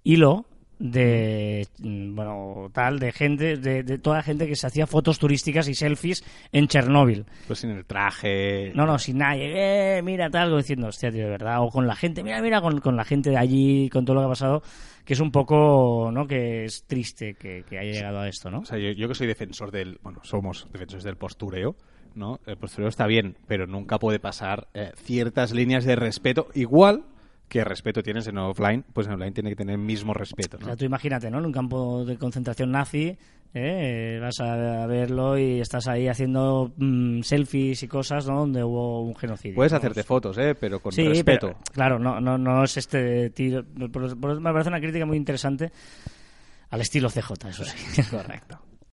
[0.04, 0.46] hilo
[0.82, 5.20] de mm, bueno tal de gente de, de toda la gente que se hacía fotos
[5.20, 8.72] turísticas y selfies en Chernóbil Pues sin el traje.
[8.74, 11.96] no no sin nadie eh, mira tal diciendo hostia tío de verdad o con la
[11.96, 14.64] gente mira mira con, con la gente de allí con todo lo que ha pasado
[15.06, 18.60] que es un poco no que es triste que, que haya llegado a esto no
[18.62, 20.00] O sea, yo, yo que soy defensor del.
[20.02, 21.76] Bueno, somos defensores del postureo,
[22.16, 22.40] ¿no?
[22.46, 26.48] El postureo está bien, pero nunca puede pasar eh, ciertas líneas de respeto.
[26.54, 27.04] Igual
[27.52, 30.64] que respeto tienes en offline, pues en online tiene que tener el mismo respeto, O
[30.64, 31.40] sea, tú imagínate, ¿no?
[31.40, 33.18] En un campo de concentración nazi,
[33.54, 34.20] ¿eh?
[34.22, 38.40] vas a verlo y estás ahí haciendo mm, selfies y cosas, ¿no?
[38.40, 39.56] Donde hubo un genocidio.
[39.56, 40.56] Puedes hacerte fotos, ¿eh?
[40.56, 41.48] Pero con Sí, respeto.
[41.48, 43.66] pero, claro, no, no, no es este tiro.
[43.92, 45.70] por- por- me parece una crítica muy interesante
[46.70, 48.02] al estilo CJ, eso sí.
[48.10, 48.60] Correcto.